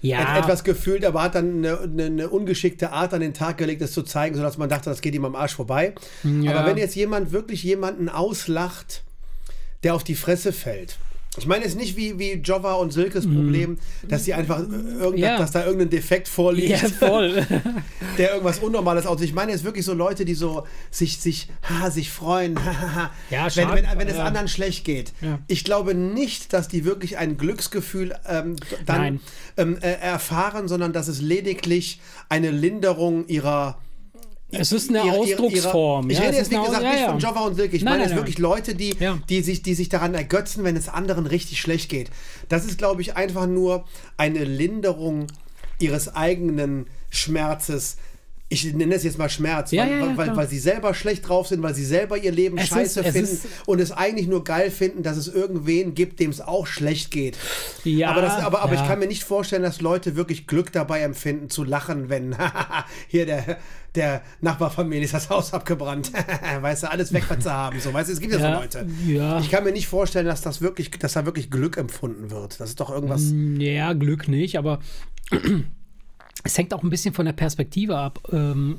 [0.00, 3.58] Ja, et- etwas gefühlt, aber hat dann eine, eine, eine ungeschickte Art an den Tag
[3.58, 5.94] gelegt, das zu zeigen, sodass man dachte, das geht ihm am Arsch vorbei.
[6.24, 6.54] Ja.
[6.56, 9.04] Aber wenn jetzt jemand wirklich jemanden auslacht,
[9.82, 10.98] der auf die Fresse fällt.
[11.38, 15.12] Ich meine jetzt nicht wie, wie Jova und Silkes Problem, dass die einfach äh, irgend,
[15.16, 15.22] Mhm.
[15.24, 15.38] Ja.
[15.38, 17.46] dass da irgendein Defekt vorliegt, ja, voll.
[18.18, 19.28] der irgendwas Unnormales aussieht.
[19.28, 22.60] Ich meine jetzt wirklich so Leute, die so sich, sich, ha, sich freuen,
[23.30, 24.24] Ja, wenn, wenn, wenn es Ja.
[24.24, 25.14] anderen schlecht geht.
[25.48, 29.20] Ich glaube nicht, dass die wirklich ein Glücksgefühl ähm, dann
[29.56, 33.78] ähm, äh, erfahren, sondern dass es lediglich eine Linderung ihrer
[34.52, 36.10] Es ist eine ihre- ihre- Ausdrucksform.
[36.10, 37.10] Ich ja, rede jetzt, wie gesagt, ja, nicht ja.
[37.10, 37.76] von Jova und Silke.
[37.76, 39.18] Ich Nein, meine jetzt wirklich Leute, die, Ja.
[39.28, 42.10] die, sich, die sich daran ergötzen, wenn es anderen richtig schlecht geht.
[42.48, 43.84] Das ist, glaube ich, einfach nur
[44.16, 45.26] eine Linderung
[45.78, 47.96] ihres eigenen Schmerzes.
[48.52, 51.26] Ich nenne es jetzt mal Schmerz, Ja, weil, ja, ja, weil, weil, sie selber schlecht
[51.26, 54.26] drauf sind, weil sie selber ihr Leben Es scheiße ist- finden ist- und es eigentlich
[54.28, 57.38] nur geil finden, dass es irgendwen gibt, dem es auch schlecht geht.
[57.84, 61.00] Ja, aber das, aber, aber ich kann mir nicht vorstellen, dass Leute wirklich Glück dabei
[61.00, 62.36] empfinden, zu lachen, wenn
[63.08, 63.56] hier der,
[63.94, 66.12] der Nachbarfamilie ist das Haus abgebrannt.
[66.60, 67.80] weißt du, alles weg, was sie haben.
[67.80, 68.86] So, weißt du, es gibt ja, so Leute.
[69.40, 72.60] Ich kann mir nicht vorstellen, dass das wirklich, dass da wirklich Glück empfunden wird.
[72.60, 73.22] Das ist doch irgendwas.
[73.32, 73.60] Mm.
[73.60, 74.80] Ja, Glück nicht, aber
[76.44, 78.78] es hängt auch ein bisschen von der Perspektive ab, ähm,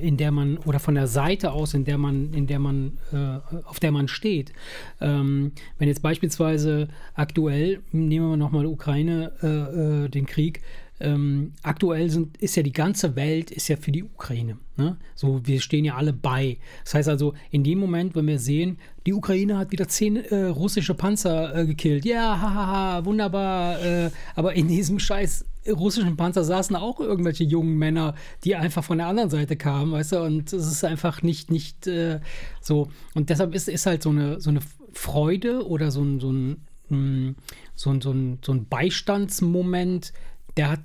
[0.00, 3.38] in der man oder von der Seite aus, in der man, in der man, äh,
[3.64, 4.52] auf der man steht.
[5.00, 10.62] Ähm, wenn jetzt beispielsweise aktuell, nehmen wir nochmal Ukraine, äh, äh, den Krieg,
[11.00, 14.58] ähm, aktuell sind, ist ja die ganze Welt ist ja für die Ukraine.
[14.76, 14.96] Ne?
[15.14, 16.58] So, wir stehen ja alle bei.
[16.84, 20.44] Das heißt also, in dem Moment, wenn wir sehen, die Ukraine hat wieder zehn äh,
[20.46, 23.82] russische Panzer äh, gekillt, ja, hahaha, wunderbar.
[23.84, 28.98] Äh, aber in diesem scheiß russischen Panzer saßen auch irgendwelche jungen Männer, die einfach von
[28.98, 32.20] der anderen Seite kamen, weißt du, und es ist einfach nicht, nicht äh,
[32.60, 32.90] so.
[33.14, 34.60] Und deshalb ist, ist halt so eine, so eine
[34.92, 37.34] Freude oder so ein, so ein, mh,
[37.74, 40.12] so ein, so ein, so ein Beistandsmoment,
[40.56, 40.80] der hat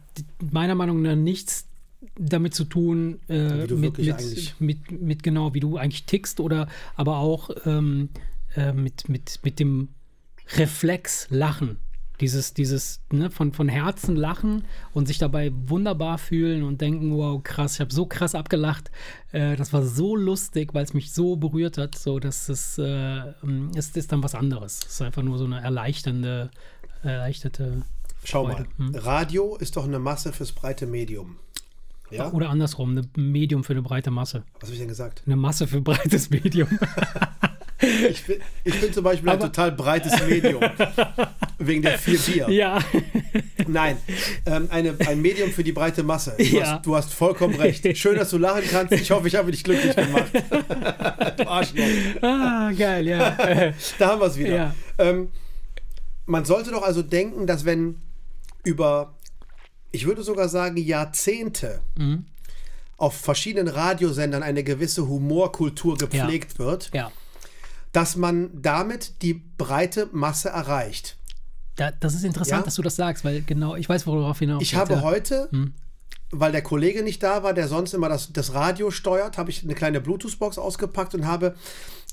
[0.51, 1.67] meiner Meinung nach nichts
[2.17, 6.39] damit zu tun, äh, Wie du mit, mit, mit, mit genau, wie du eigentlich tickst
[6.39, 8.09] oder aber auch ähm,
[8.55, 9.89] äh, mit, mit, mit dem
[10.57, 11.77] Reflex Lachen.
[12.19, 14.63] Dieses, dieses ne, von, von Herzen lachen
[14.93, 18.91] und sich dabei wunderbar fühlen und denken, wow, krass, ich habe so krass abgelacht.
[19.31, 21.97] Äh, das war so lustig, weil es mich so berührt hat.
[21.97, 23.21] So, dass es äh,
[23.75, 24.79] ist, ist dann was anderes.
[24.85, 26.51] Es ist einfach nur so eine erleichternde,
[27.03, 27.83] erleichterte
[28.23, 28.69] Schau mal, Freude.
[28.77, 28.95] Hm.
[28.95, 31.37] Radio ist doch eine Masse fürs breite Medium.
[32.11, 32.31] Ja?
[32.31, 34.43] Oder andersrum, ein Medium für eine breite Masse.
[34.55, 35.23] Was habe ich denn gesagt?
[35.25, 36.67] Eine Masse für breites Medium.
[38.09, 40.61] Ich bin, ich bin zum Beispiel ein Aber- total breites Medium.
[41.57, 42.49] wegen der vier Bier.
[42.49, 42.79] ja.
[43.67, 43.97] Nein,
[44.45, 46.35] ähm, eine, ein Medium für die breite Masse.
[46.37, 46.75] Du, Ja.
[46.77, 47.85] hast, du hast vollkommen recht.
[47.97, 48.93] Schön, dass du lachen kannst.
[48.93, 50.31] Ich hoffe, ich habe dich glücklich gemacht.
[51.37, 51.83] du Arschloch.
[52.21, 53.35] Ah, geil, ja.
[53.99, 54.55] Da haben wir es wieder.
[54.55, 54.75] Ja.
[54.97, 55.29] Ähm,
[56.25, 58.01] man sollte doch also denken, dass wenn
[58.63, 59.13] über,
[59.91, 62.25] ich würde sogar sagen, Jahrzehnte Mhm.
[62.97, 67.11] auf verschiedenen Radiosendern eine gewisse Humorkultur gepflegt wird, ja.
[67.91, 71.17] Dass man damit die breite Masse erreicht.
[71.75, 72.65] Da, das ist interessant, Ja?
[72.65, 75.01] dass du das sagst, weil genau, ich weiß, worauf hinaus Ich habe ja.
[75.01, 75.73] heute, Hm.
[76.31, 79.63] weil der Kollege nicht da war, der sonst immer das, das Radio steuert, habe ich
[79.63, 81.55] eine kleine Bluetooth-Box ausgepackt und habe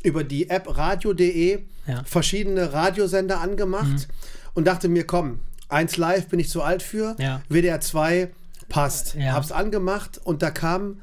[0.03, 2.01] über die App radio.de Ja.
[2.01, 2.05] Mhm.
[2.05, 4.09] verschiedene Radiosender angemacht
[4.55, 7.17] und dachte mir, komm, eins live bin ich zu alt für.
[7.49, 8.31] WDR 2
[8.69, 9.15] passt.
[9.15, 9.33] Ja.
[9.33, 11.01] Hab's angemacht und da kam,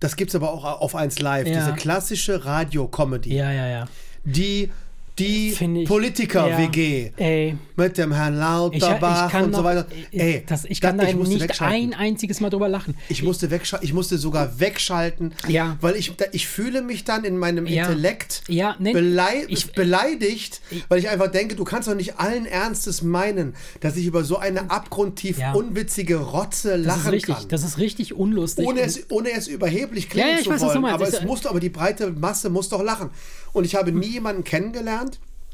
[0.00, 1.54] das gibt's aber auch auf eins live, Ja.
[1.60, 3.84] diese klassische Radio-Comedy, Ja, ja, ja.
[4.24, 4.70] die
[5.18, 7.54] die ich- Politiker-WG Ja.
[7.76, 9.86] Mit dem Herrn ich, Lauterbach ich kann und so weiter.
[10.10, 12.96] ich, Ey, das, ich da- kann da musste nicht ein einziges Mal drüber lachen.
[13.08, 15.76] Ich musste wegschalten, ich musste sogar wegschalten, Ja.
[15.80, 17.84] weil ich, da, ich fühle mich dann in meinem Ja.
[17.84, 22.46] Intellekt Ja, nee, belei ich- beleidigt, weil ich einfach denke, du kannst doch nicht allen
[22.46, 27.48] Ernstes meinen, dass ich über so eine abgrundtief unwitzige Rotze Das ist lachen richtig, kann.
[27.48, 28.66] das ist richtig unlustig.
[28.66, 30.84] ohne es, ohne es überheblich klingen ich zu weiß, wollen.
[30.86, 33.10] Aber Ich- es muss, aber die breite Masse muss doch lachen.
[33.52, 35.07] Und ich habe nie jemanden kennengelernt.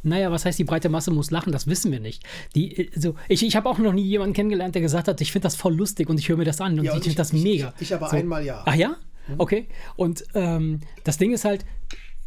[0.05, 1.50] Naja, was heißt, die breite Masse muss lachen?
[1.52, 2.22] Das wissen wir nicht.
[2.55, 5.44] Die, also, ich ich habe auch noch nie jemanden kennengelernt, der gesagt hat, ich finde
[5.44, 7.32] das voll lustig und ich höre mir das an und Ja, und ich finde das
[7.32, 7.72] mega.
[7.76, 8.62] ich- ich aber einmal ja.
[8.66, 8.96] Ach ja?
[9.38, 9.66] Okay.
[9.96, 11.64] Und ähm, das Ding ist halt,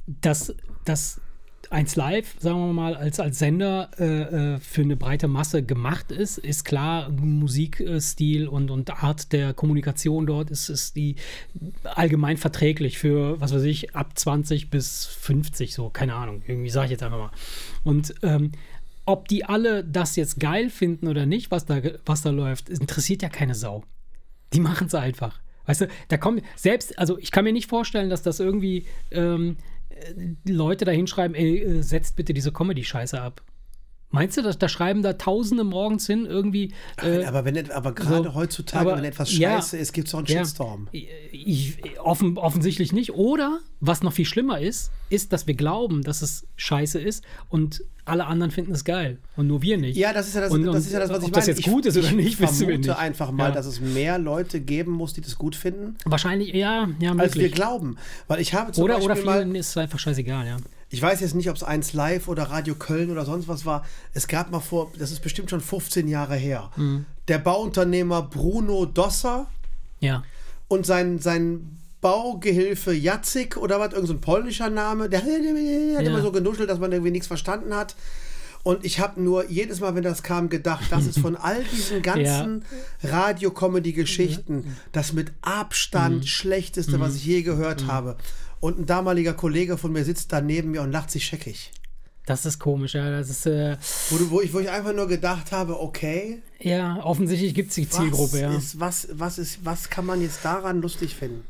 [0.07, 0.53] dass
[0.85, 1.21] das
[1.69, 6.11] 1 Live, sagen wir mal, als, als Sender äh, äh, für eine breite Masse gemacht
[6.11, 11.15] ist, ist klar, Musikstil und, und Art der Kommunikation dort ist, ist die
[11.83, 16.85] allgemein verträglich für, was weiß ich, ab 20 bis 50, so, keine Ahnung, irgendwie sage
[16.85, 17.31] ich jetzt einfach mal.
[17.83, 18.51] Und ähm,
[19.05, 23.21] ob die alle das jetzt geil finden oder nicht, was da, was da läuft, interessiert
[23.21, 23.83] ja keine Sau.
[24.53, 25.39] Die machen es einfach.
[25.65, 29.57] Weißt du, da kommen selbst, also ich kann mir nicht vorstellen, dass das irgendwie ähm,
[29.57, 29.76] äh,
[30.45, 33.41] Leute da hinschreiben, ey, äh, setzt bitte diese Comedy-Scheiße ab.
[34.09, 36.73] Meinst du, dass da schreiben da Tausende morgens hin irgendwie?
[37.01, 40.13] Äh, aber wenn aber gerade so, heutzutage, aber wenn etwas ja, scheiße ist, gibt es
[40.13, 40.87] doch einen ja, Shitstorm.
[40.93, 43.13] Ich, offen, offensichtlich nicht.
[43.13, 47.83] Oder, was noch viel schlimmer ist, ist, dass wir glauben, dass es scheiße ist und
[48.07, 49.97] alle anderen finden es geil und nur wir nicht.
[49.97, 51.35] Ja, das ist ja das, Und- das, ist ja das was ich ob meine.
[51.39, 52.97] das jetzt ich, gut ist oder ich nicht, wissen wir vermute nicht.
[52.99, 53.55] einfach mal, Ja.
[53.55, 57.41] dass es mehr Leute geben muss, die das gut finden, Wahrscheinlich, ja, ja, als wir
[57.43, 57.51] möglich.
[57.53, 57.97] glauben.
[58.27, 60.57] Weil ich habe zum Oder, Beispiel oder mal, vielen ist es einfach scheißegal, ja.
[60.89, 63.85] ich weiß jetzt nicht, ob es eins live oder Radio Köln oder sonst was war.
[64.13, 67.05] Es gab mal vor, das ist bestimmt schon 15 Jahre her, Mhm.
[67.27, 69.47] der Bauunternehmer Bruno Dosser
[69.99, 70.23] Ja.
[70.67, 75.99] und sein, sein Baugehilfe Jacek oder was, irgendein so ein polnischer Name, der hat Ja.
[76.01, 77.95] immer so genuschelt, dass man irgendwie nichts verstanden hat.
[78.63, 82.01] Und ich habe nur jedes Mal, wenn das kam, gedacht, das ist von all diesen
[82.01, 82.65] ganzen
[83.03, 86.27] Radio-Comedy-Geschichten das mit Abstand Mhm.
[86.27, 88.17] schlechteste, was ich je gehört habe.
[88.59, 91.71] Und ein damaliger Kollege von mir sitzt da neben mir und lacht sich scheckig.
[92.25, 93.09] Das ist komisch, ja.
[93.09, 93.77] Das ist, äh,
[94.09, 97.75] Wo, du- wo, ich, wo ich einfach nur gedacht habe, okay, ja, offensichtlich gibt es
[97.75, 98.53] die was, Zielgruppe, ja.
[98.53, 101.45] ist, was, was, ist, was kann man jetzt daran lustig finden?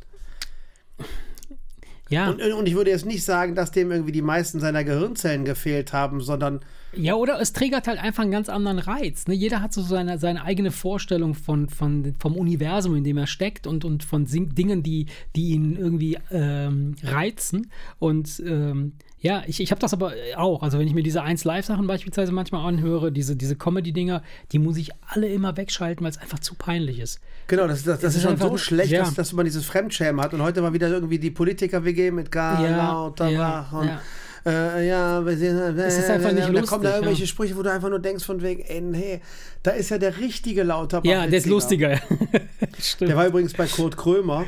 [2.09, 2.29] Ja.
[2.29, 5.91] Und, und ich würde jetzt nicht sagen, dass dem irgendwie die meisten seiner Gehirnzellen gefehlt
[5.91, 6.61] haben, sondern
[6.95, 9.27] Ja, oder es triggert halt einfach einen ganz anderen Reiz.
[9.27, 9.33] Ne?
[9.33, 13.67] Jeder hat so seine, seine eigene Vorstellung von, von, vom Universum, in dem er steckt
[13.67, 17.71] und, und von Dingen, die, die ihn irgendwie ähm, reizen.
[17.99, 20.61] Und ähm, ja, ich, ich habe das aber auch.
[20.63, 24.91] Also, wenn ich mir diese 1-Live-Sachen beispielsweise manchmal anhöre, diese, diese Comedy-Dinger, die muss ich
[25.07, 27.19] alle immer wegschalten, weil es einfach zu peinlich ist.
[27.47, 28.99] genau, das, das, das ist ist schon einfach- so schlecht, ja.
[29.03, 30.33] dass, dass man dieses Fremdschämen hat.
[30.33, 34.01] Und heute war wieder irgendwie die Politiker-WG mit Karl Ja, Lauterbach ja, und ja.
[34.45, 37.27] Äh, ja, wir sehen, äh, Es ist einfach nicht da kommen da lustig, irgendwelche ja.
[37.27, 39.19] Sprüche, wo du einfach nur denkst von wegen, ey, nee,
[39.63, 41.09] da ist ja der richtige Lauterbach.
[41.09, 41.99] Ja, der ist lustiger.
[42.79, 43.09] Stimmt.
[43.09, 44.45] Der war übrigens bei Kurt Krömer.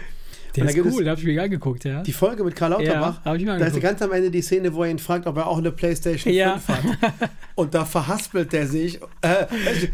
[0.59, 2.01] Der ist cool, da habe ich mir angegucht, ja.
[2.03, 3.83] Die Folge mit Karl Lauterbach, Ja, ich mir da ist angeguckt.
[3.83, 6.57] ganz am Ende die Szene, wo er ihn fragt, ob er auch eine Playstation Ja.
[6.57, 6.67] 5
[7.01, 7.29] hat.
[7.55, 8.99] Und da verhaspelt er sich.
[9.21, 9.45] Äh,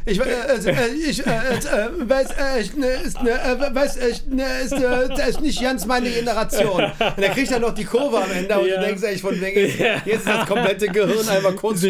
[0.06, 0.26] ich, ich, äh,
[1.10, 3.98] ich weiß ne, äh, weiß
[5.18, 6.84] das ist nicht ganz meine Generation.
[6.84, 8.80] Und dann kriegt er noch die Kurve am Ende und Ja.
[8.80, 11.82] du denkst echt von wegen, jetzt, ist das komplette Gehirn einmal kurz,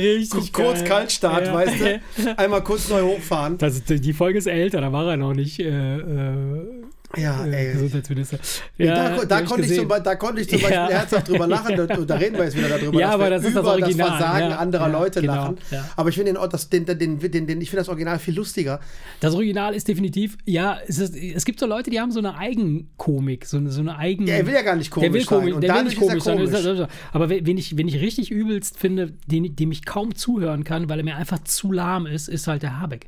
[0.51, 0.87] kurz geil.
[0.87, 1.53] Kaltstart, Ja.
[1.53, 2.37] weißt du?
[2.37, 3.57] Einmal kurz neu hochfahren.
[3.57, 5.65] Das, die Folge ist älter, da war er noch nicht äh,
[5.97, 6.83] äh,
[7.17, 7.73] Ja, ey.
[7.73, 8.39] Gesundheitsminister.
[8.77, 10.89] da, da, ich konnte ich zum, da konnte ich zum Beispiel Ja.
[10.89, 11.75] herzhaft drüber lachen.
[11.75, 14.49] Da, da reden wir jetzt wieder darüber, Ja, aber das ist das Original, das Versagen
[14.49, 14.57] ja.
[14.57, 15.57] anderer Ja, Leute genau, lachen.
[15.71, 15.89] ja.
[15.95, 18.79] Aber ich finde den, das, den, den, den, ich finde das Original viel lustiger.
[19.19, 22.37] Das Original ist definitiv, ja, es, ist, es gibt so Leute, die haben so eine
[22.37, 24.27] Eigenkomik, so eine, so eine Eigen.
[24.27, 25.39] Ja, er will ja gar nicht komisch der will sein.
[25.39, 26.37] komisch, Und der will nicht komisch sein.
[26.37, 26.53] komisch.
[26.53, 30.89] Ist- Aber wen ich, wen ich richtig übelst finde, den, dem ich kaum zuhören kann,
[30.89, 33.07] weil er mir einfach zu lahm ist, ist halt der Habeck.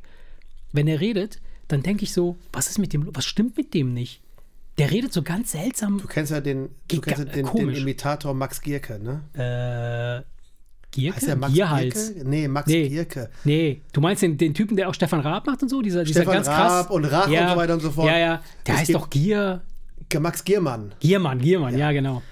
[0.72, 3.94] Wenn er redet, dann denke ich so, was ist mit dem, was stimmt mit dem
[3.94, 4.20] nicht?
[4.78, 5.98] Der redet so ganz seltsam.
[5.98, 7.70] Du kennst ja den, du kennst ja den, den.
[7.74, 10.24] Imitator Max Gierke, ne?
[10.24, 10.38] Äh,
[10.92, 11.16] Gierke?
[11.16, 12.14] Heißt der Max Gierhals.
[12.14, 12.28] Gierke?
[12.30, 12.88] Nee, Max Nee.
[12.88, 13.30] Gierke.
[13.44, 15.82] Nee, du meinst den, den Typen, der auch Stefan Raab macht und so?
[15.82, 16.90] Dieser, dieser Stefan ganz Raab krass.
[16.90, 18.06] und Rach und so weiter und so fort.
[18.06, 18.42] Ja, ja.
[18.66, 19.62] Der Es heißt doch Gier.
[20.20, 20.94] Max Giermann.
[21.00, 22.22] Giermann, Giermann, ja, genau.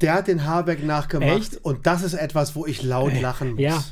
[0.00, 1.30] Der hat den Habeck nachgemacht.
[1.38, 1.64] Echt?
[1.64, 3.60] Und das ist etwas, wo ich laut lachen muss.
[3.60, 3.82] Ja.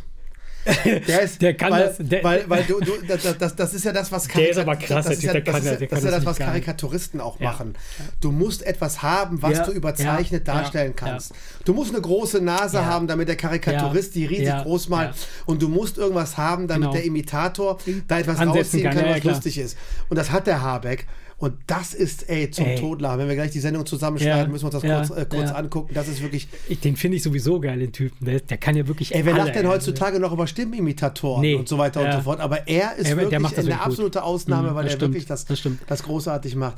[1.06, 3.84] Der, ist, Der kann weil, das- der- weil, weil du, du das, das, das ist
[3.84, 5.70] ja das, was Der ist aber krass, das ist ja, der das kann ist ja,
[5.72, 6.46] das- der das ist kann ja das das, was.
[6.46, 7.50] Karikaturisten auch Ja.
[7.52, 7.74] machen.
[8.20, 11.32] Du musst etwas haben, was du überzeichnet darstellen kannst.
[11.64, 15.14] Du musst eine große Nase haben, damit der Karikaturist die riesig groß malt.
[15.46, 16.92] Und du musst irgendwas haben, damit Genau.
[16.94, 19.04] der Imitator da etwas Ansetzen rausziehen kann.
[19.04, 19.76] kann, was lustig ist.
[20.08, 21.06] Und das hat der Habeck.
[21.38, 22.78] Und das ist, ey, zum Ey.
[22.80, 23.18] Totlachen.
[23.18, 24.48] Wenn wir gleich die Sendung zusammenschneiden, Ja.
[24.48, 25.04] müssen wir uns das Ja.
[25.04, 25.56] kurz, äh, kurz Ja.
[25.56, 25.92] angucken.
[25.92, 26.48] Das ist wirklich.
[26.66, 28.24] Ich, den finde ich sowieso geil, den Typen.
[28.24, 29.14] Der, der kann ja wirklich.
[29.14, 29.70] Ey, wer lacht denn ey.
[29.70, 31.54] heutzutage noch über Stimmenimitatoren Nee.
[31.56, 32.40] und so weiter und so fort?
[32.40, 35.12] Aber er ist der wirklich eine absolute Ausnahme, Mhm, weil er stimmt.
[35.12, 36.76] wirklich das, Das das großartig macht.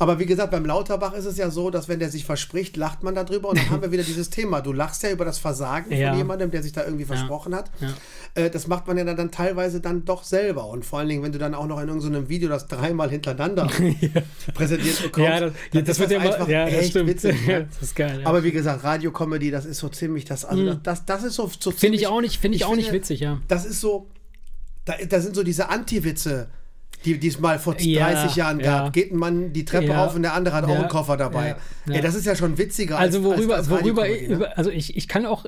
[0.00, 3.02] Aber wie gesagt, beim Lauterbach ist es ja so, dass wenn der sich verspricht, lacht
[3.02, 4.60] man darüber und dann haben wir wieder dieses Thema.
[4.60, 7.70] Du lachst ja über das Versagen von jemandem, der sich da irgendwie versprochen hat.
[8.34, 10.66] Äh, das macht man ja dann, dann teilweise dann doch selber.
[10.68, 13.66] Und vor allen Dingen, wenn du dann auch noch in irgendeinem Video das dreimal hintereinander
[14.54, 16.32] präsentiert bekommst, Ja, das, dann das wird ja immer.
[16.34, 17.08] einfach Ja, das echt stimmt.
[17.10, 17.36] witzig.
[17.46, 17.68] Ja, Ne?
[17.72, 18.20] das ist geil.
[18.22, 18.26] Ja.
[18.26, 20.44] Aber wie gesagt, Radiokomödie, das ist so ziemlich das.
[20.44, 22.86] Also das, das, das ist so, so Finde ich auch nicht, finde ich, auch nicht
[22.86, 23.40] finde, witzig, ja.
[23.48, 24.08] Das ist so,
[24.84, 26.48] da, da sind so diese Anti-Witze,
[27.04, 28.84] die es mal vor Ja, 30 Jahren ja.
[28.84, 28.92] gab.
[28.92, 30.02] Geht ein Mann die Treppe Ja.
[30.04, 31.48] rauf und der andere hat auch Ja, einen Koffer dabei.
[31.50, 31.94] ja, ja.
[31.94, 34.56] Ey, das ist ja schon witziger Also als worüber, als, als worüber, Radiokomödie, ne?
[34.58, 35.44] also ich, ich kann auch,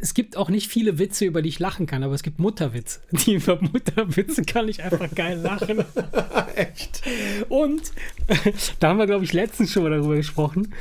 [0.00, 3.00] es gibt auch nicht viele Witze, über die ich lachen kann, aber es gibt Mutterwitze.
[3.10, 5.84] Die über Mutterwitze kann ich einfach geil lachen.
[6.54, 7.02] Echt?
[7.48, 7.92] Und
[8.80, 10.74] da haben wir, glaube ich, letztens schon mal darüber gesprochen.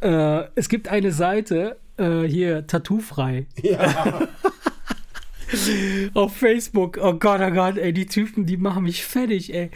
[0.00, 3.46] Äh, es gibt eine Seite, äh, hier, Tattoofrei.
[3.62, 4.28] Ja.
[6.14, 6.98] auf Facebook.
[7.00, 9.70] Oh Gott, oh Gott, ey, die Typen, die machen mich fertig, ey.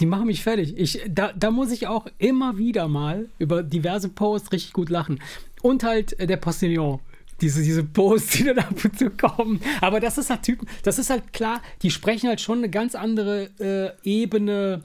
[0.00, 0.76] Die machen mich fertig.
[0.76, 5.20] Ich, da, da muss ich auch immer wieder mal über diverse Posts richtig gut lachen.
[5.60, 7.00] Und halt äh, der Postillon.
[7.40, 9.60] Diese, diese Posts, die dann ab und zu kommen.
[9.80, 12.94] Aber das ist halt Typen, das ist halt klar, die sprechen halt schon eine ganz
[12.96, 14.82] andere äh, Ebene.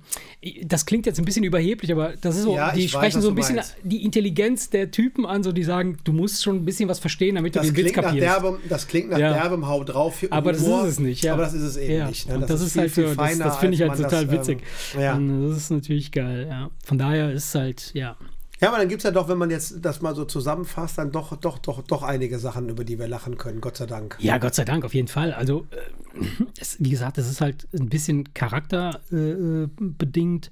[0.65, 3.23] Das klingt jetzt ein bisschen überheblich, aber das ist so, Ja, die weiß, sprechen was
[3.23, 3.75] so ein bisschen meinst.
[3.83, 7.35] die Intelligenz der Typen an, so die sagen, du musst schon ein bisschen was verstehen,
[7.35, 8.17] damit Das du den Witz kapierst.
[8.21, 9.33] derbem, das klingt nach Ja.
[9.33, 10.17] derbem Hau drauf.
[10.17, 11.33] für Aber das Humor, ist es nicht, ja.
[11.33, 12.07] Aber das ist es eben ja.
[12.07, 12.27] nicht.
[12.27, 12.35] ne?
[12.35, 14.59] Und das, ist viel, halt viel so, das, das finde ich halt total das, witzig.
[14.95, 15.47] Ähm, ja.
[15.49, 16.69] Das ist natürlich geil, ja.
[16.85, 18.15] Von daher ist es halt, ja.
[18.63, 21.11] Ja, aber dann gibt es ja doch, wenn man jetzt das mal so zusammenfasst, dann
[21.11, 24.15] doch, doch, doch, doch einige Sachen, über die wir lachen können, Gott sei Dank.
[24.19, 25.33] Ja, Gott sei Dank, auf jeden Fall.
[25.33, 26.25] Also, äh,
[26.59, 30.49] es, wie gesagt, es ist halt ein bisschen charakterbedingt, äh, bedingt,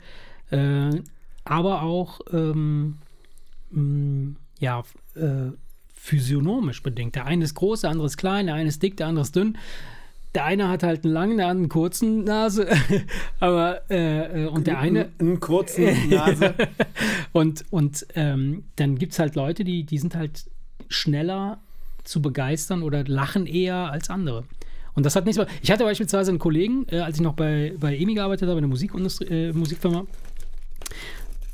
[0.49, 1.01] äh,
[1.45, 2.97] aber auch, ähm,
[3.70, 4.84] mh, ja,
[5.16, 5.51] äh,
[5.93, 7.16] physiognomisch bedingt.
[7.16, 9.36] Der eine ist groß, der andere ist klein, der eine ist dick, der andere ist
[9.36, 9.57] dünn.
[10.34, 12.67] Der eine hat halt einen langen, der andere einen kurzen Nase,
[13.39, 16.53] aber äh, äh, und der eine Einen kurzen Nase.
[17.34, 20.45] und und ähm, dann gibt es halt Leute, die, die sind halt
[20.88, 21.59] schneller
[22.03, 24.45] zu begeistern oder lachen eher als andere.
[24.93, 25.41] Und das hat nichts.
[25.61, 28.63] Ich hatte beispielsweise einen Kollegen, äh, als ich noch bei, bei EMI gearbeitet habe, in
[28.63, 30.05] der Musikindustrie, äh, Musikfirma.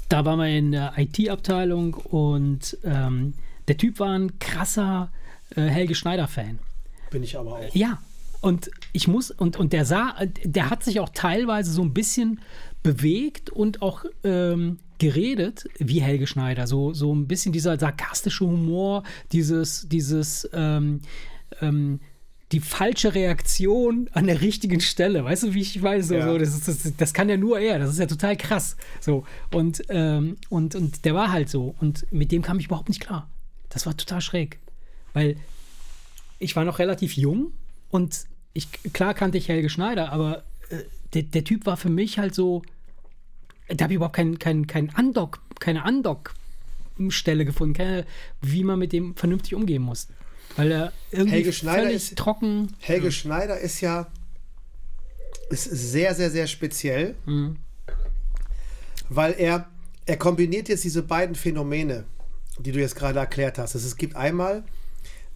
[0.09, 3.33] Da waren wir in der IT-Abteilung und ähm,
[3.67, 5.11] der Typ war ein krasser
[5.55, 6.59] äh, Helge Schneider-Fan.
[7.11, 7.75] Bin ich aber auch.
[7.75, 7.99] Ja,
[8.41, 12.39] und ich muss, und, und der sah, der hat sich auch teilweise so ein bisschen
[12.83, 16.67] bewegt und auch ähm, geredet wie Helge Schneider.
[16.67, 21.01] So, so ein bisschen dieser sarkastische Humor, dieses, dieses, ähm,
[21.61, 21.99] ähm,
[22.53, 25.25] die falsche Reaktion an der richtigen Stelle.
[25.25, 26.07] Weißt du, wie ich weiß?
[26.07, 26.25] So, Ja.
[26.27, 27.77] so, das, ist, das, das kann ja nur er.
[27.79, 28.77] Das ist ja total krass.
[29.01, 31.75] So, und, ähm, und, und der war halt so.
[31.81, 33.29] Und mit dem kam ich überhaupt nicht klar.
[33.69, 34.59] Das war total schräg.
[35.13, 35.35] Weil
[36.39, 37.51] ich war noch relativ jung
[37.89, 40.83] und ich, klar kannte ich Helge Schneider, aber äh,
[41.13, 42.63] der, der Typ war für mich halt so,
[43.69, 48.05] da habe ich überhaupt kein, kein, kein Andock, keine Andock-Stelle gefunden, keine,
[48.41, 50.07] wie man mit dem vernünftig umgehen muss.
[50.55, 52.73] Weil er irgendwie Helge Schneider völlig ist- trocken.
[52.79, 54.07] Helge Schneider ist ja
[55.49, 57.57] ist sehr, sehr, sehr speziell, Mhm.
[59.09, 59.69] weil er,
[60.05, 62.03] er kombiniert jetzt diese beiden Phänomene,
[62.59, 63.75] die du jetzt gerade erklärt hast.
[63.75, 64.63] Es gibt einmal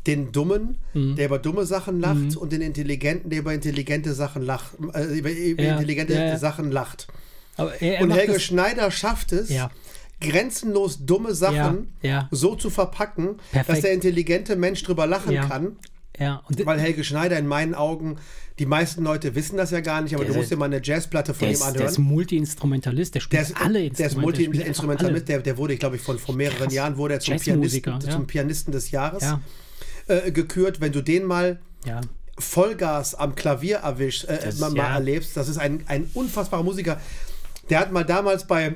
[0.08, 1.16] den Dummen, Mhm.
[1.16, 5.30] der über dumme Sachen lacht, und den Intelligenten, der über intelligente Sachen lacht, äh, über,
[5.32, 6.38] über Ja, intelligente ja, ja.
[6.38, 7.08] Sachen lacht.
[7.58, 9.49] Aber er, er Und Helge Schneider schafft es,
[10.20, 11.93] grenzenlos dumme Sachen
[12.32, 13.84] so zu verpacken, dass Perfekt.
[13.84, 15.76] der intelligente Mensch drüber lachen kann.
[16.20, 18.18] ja, und Weil Helge Schneider in meinen Augen,
[18.60, 20.66] die meisten Leute wissen das ja gar nicht, aber Der du ist- musst dir mal
[20.66, 22.04] eine Jazzplatte von ihm ist, der ist anhören.
[22.14, 24.04] Multi-Instrumentalist, der spielt Der ist, alle ist Instrumente.
[24.04, 26.74] der einfach Multi-Instrumentalist, der, der wurde, ich glaube, ich von vor mehreren Krass.
[26.74, 27.99] Jahren wurde er zum Pianisten, ja.
[27.99, 29.41] zum Pianisten des Jahres Ja,
[30.12, 30.82] äh, gekürt.
[30.82, 32.01] Wenn du den mal ja.
[32.38, 34.93] Vollgas am Klavier erwischst, äh, Das- mal, mal ja.
[34.95, 36.99] erlebst, das ist ein, ein unfassbarer Musiker.
[37.70, 38.76] Der hat mal damals bei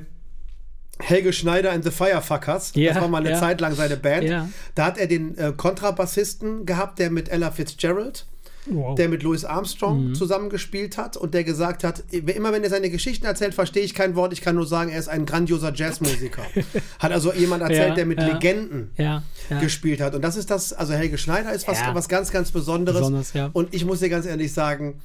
[0.99, 3.38] Helge Schneider and the Firefuckers, Ja, das war mal eine.
[3.38, 8.25] Zeit lang seine Band, da hat er den äh, Kontrabassisten gehabt, der mit Ella Fitzgerald
[8.68, 8.95] Wow.
[8.95, 10.16] der mit Louis Armstrong Mhm.
[10.16, 14.16] zusammengespielt hat und der gesagt hat, immer wenn er seine Geschichten erzählt, verstehe ich kein
[14.16, 16.41] Wort, ich kann nur sagen, er ist ein grandioser Jazzmusiker.
[16.99, 18.28] hat also jemand erzählt, Ja, der mit ja.
[18.28, 19.24] Legenden Ja,
[19.61, 20.16] gespielt hat.
[20.16, 22.99] Und das ist das, also Helge Schneider ist was, was ganz, ganz Besonderes.
[22.99, 23.34] Besonders.
[23.53, 24.99] Und ich muss dir ganz ehrlich sagen,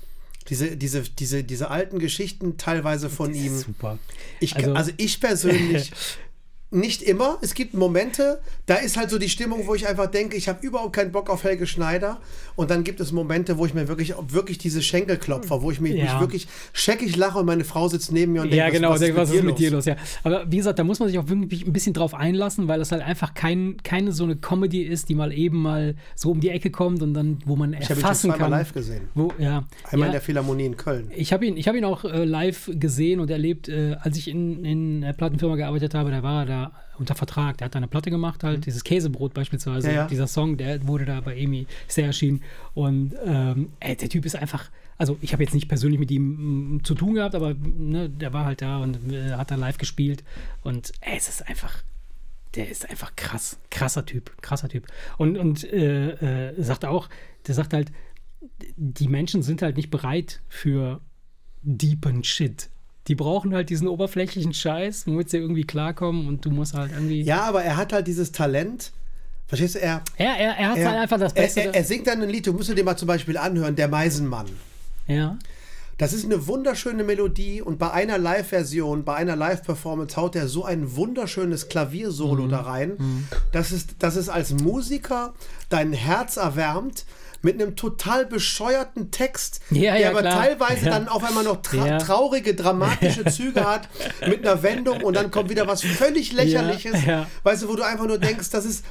[0.48, 3.56] diese, diese, diese, diese alten Geschichten teilweise von ihm.
[3.58, 3.98] Super.
[4.40, 5.92] Ich, Also- also, ich persönlich
[6.72, 7.38] nicht immer.
[7.40, 10.64] Es gibt Momente, da ist halt so die Stimmung, wo ich einfach denke, ich habe
[10.64, 12.18] überhaupt keinen Bock auf Helge Schneider.
[12.54, 15.80] Und dann gibt es Momente, wo ich mir wirklich, wirklich diese Schenkel klopfe, wo ich
[15.80, 16.20] mich, mich Ja.
[16.20, 19.14] wirklich scheckig lache und meine Frau sitzt neben mir und denkt, ja, genau, was, was,
[19.16, 19.84] was ist mit dir los?
[19.86, 19.96] Ja.
[20.22, 22.92] Aber wie gesagt, da muss man sich auch wirklich ein bisschen drauf einlassen, weil das
[22.92, 26.50] halt einfach kein, keine so eine Comedy ist, die mal eben mal so um die
[26.50, 28.50] Ecke kommt und dann, wo man Ich habe ihn schon erfassen zweimal kann.
[28.52, 29.08] live gesehen.
[29.14, 31.10] Wo, ja, Einmal in ja, der Philharmonie in Köln.
[31.16, 34.28] ich habe ihn, ich hab ihn auch äh, live gesehen und erlebt, äh, als ich
[34.28, 36.59] in, in der Plattenfirma gearbeitet habe, da war er da
[36.98, 37.58] unter Vertrag.
[37.58, 39.88] Der hat da eine Platte gemacht, halt, dieses Käsebrot beispielsweise.
[39.88, 39.94] Mhm.
[39.94, 40.06] Ja, ja.
[40.08, 42.42] Dieser Song, der wurde da bei Emi sehr erschienen.
[42.74, 46.76] Und ähm, ey, der Typ ist einfach, also ich habe jetzt nicht persönlich mit ihm
[46.76, 49.78] mm, zu tun gehabt, aber ne, der war halt da und äh, hat da live
[49.78, 50.22] gespielt.
[50.62, 51.82] Und ey, es ist einfach,
[52.54, 54.86] der ist einfach krass, krasser Typ, krasser Typ.
[55.16, 57.08] Und, und äh, äh, sagt auch,
[57.46, 57.90] der sagt halt,
[58.76, 61.00] die Menschen sind halt nicht bereit für
[61.62, 62.70] deepen Shit.
[63.11, 67.22] Die brauchen halt diesen oberflächlichen Scheiß, womit sie irgendwie klarkommen und du musst halt irgendwie.
[67.22, 68.92] Ja, aber er hat halt dieses Talent.
[69.48, 71.61] Verstehst du, er, Er, er, er hat er, halt einfach das er, Beste.
[71.61, 74.46] er, er singt dann ein Lied, du musst dir mal zum Beispiel anhören, Der Meisenmann.
[75.08, 75.36] ja.
[75.98, 80.64] Das ist eine wunderschöne Melodie und bei einer Live-Version, bei einer Live-Performance haut er so
[80.64, 82.48] ein wunderschönes Klaviersolo Mhm.
[82.48, 85.34] da rein, dass, es, dass es als Musiker
[85.68, 87.04] dein Herz erwärmt
[87.43, 90.43] mit einem total bescheuerten Text, Ja, der ja, aber klar.
[90.43, 90.91] teilweise Ja.
[90.93, 93.88] dann auf einmal noch tra traurige, dramatische Züge hat
[94.28, 96.95] mit einer Wendung und dann kommt wieder was völlig lächerliches,
[97.43, 98.84] weißt du, wo du einfach nur denkst, das ist,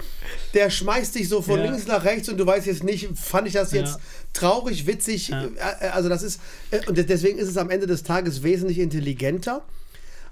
[0.54, 3.54] der schmeißt dich so von links nach rechts und du weißt jetzt nicht, fand ich
[3.54, 4.00] das jetzt
[4.34, 5.44] traurig, witzig, Ja.
[5.82, 6.40] äh, also das ist,
[6.72, 9.64] äh, und deswegen ist es am Ende des Tages wesentlich intelligenter,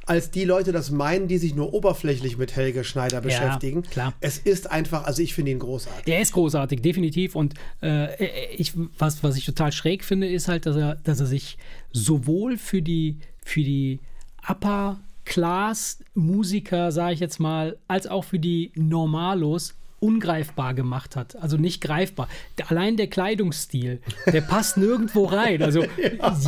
[0.07, 3.83] als die Leute das meinen, die sich nur oberflächlich mit Helge Schneider beschäftigen.
[3.83, 4.13] klar.
[4.21, 6.05] Es ist einfach, also ich finde ihn großartig.
[6.05, 7.35] Der ist großartig, definitiv.
[7.35, 11.25] Und äh, ich, was, was ich total schräg finde, ist halt, dass er, dass er
[11.25, 11.57] sich
[11.91, 13.99] sowohl für die, für die
[14.47, 21.35] Upper Class Musiker, sage ich jetzt mal, als auch für die Normalos ungreifbar gemacht hat.
[21.41, 22.27] Also nicht greifbar.
[22.67, 23.99] Allein der Kleidungsstil,
[24.31, 25.61] der passt nirgendwo rein.
[25.63, 25.83] Also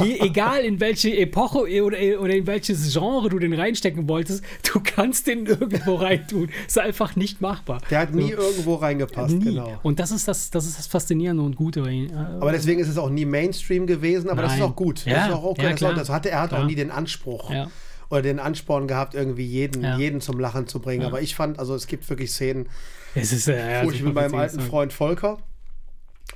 [0.04, 4.80] je, egal in welche Epoche oder, oder in welches Genre du den reinstecken wolltest, du
[4.84, 6.50] kannst den nirgendwo reintun.
[6.68, 7.82] Ist einfach nicht machbar.
[7.90, 8.38] Der hat nie So.
[8.38, 9.46] irgendwo reingepasst, Nie.
[9.46, 9.80] genau.
[9.82, 12.12] Und das ist das, das ist das Faszinierende und Gute ihm.
[12.16, 14.70] Aber deswegen ist es auch nie Mainstream gewesen, aber das ist Nein.
[14.70, 15.06] auch gut.
[15.06, 15.64] Ja, das ist auch okay.
[15.64, 16.68] ja, das, auch, das hatte, er hat auch Klar.
[16.68, 17.68] nie den Anspruch Ja.
[18.12, 19.98] oder den Ansporn gehabt, irgendwie jeden, Ja.
[19.98, 21.04] jeden zum Lachen zu bringen.
[21.06, 22.68] Aber ich fand, also es gibt wirklich Szenen,
[23.16, 24.70] Es ist, äh, wo ich mit meinem alten Freund.
[24.70, 25.38] Freund Volker,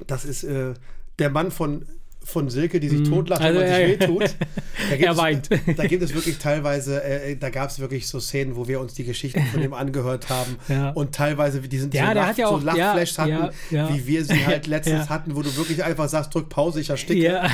[0.08, 0.74] das ist äh,
[1.20, 1.86] der Mann von,
[2.24, 4.36] von Silke, die sich totlacht, wenn Also, man ja, sich wehtut.
[4.90, 5.50] Da gibt Er es- weint.
[5.78, 8.94] Da gibt es wirklich teilweise, äh, da gab es wirklich so Szenen, wo wir uns
[8.96, 10.90] die Geschichten von ihm angehört haben Ja.
[10.92, 13.54] und teilweise, die sind Ja, so, Lach, ja so auch- Lachflashs ja, hatten,
[13.96, 17.22] wie wir sie halt letztens hatten, wo du wirklich einfach sagst, drück Pause, ich ersticke.
[17.22, 17.50] Ja,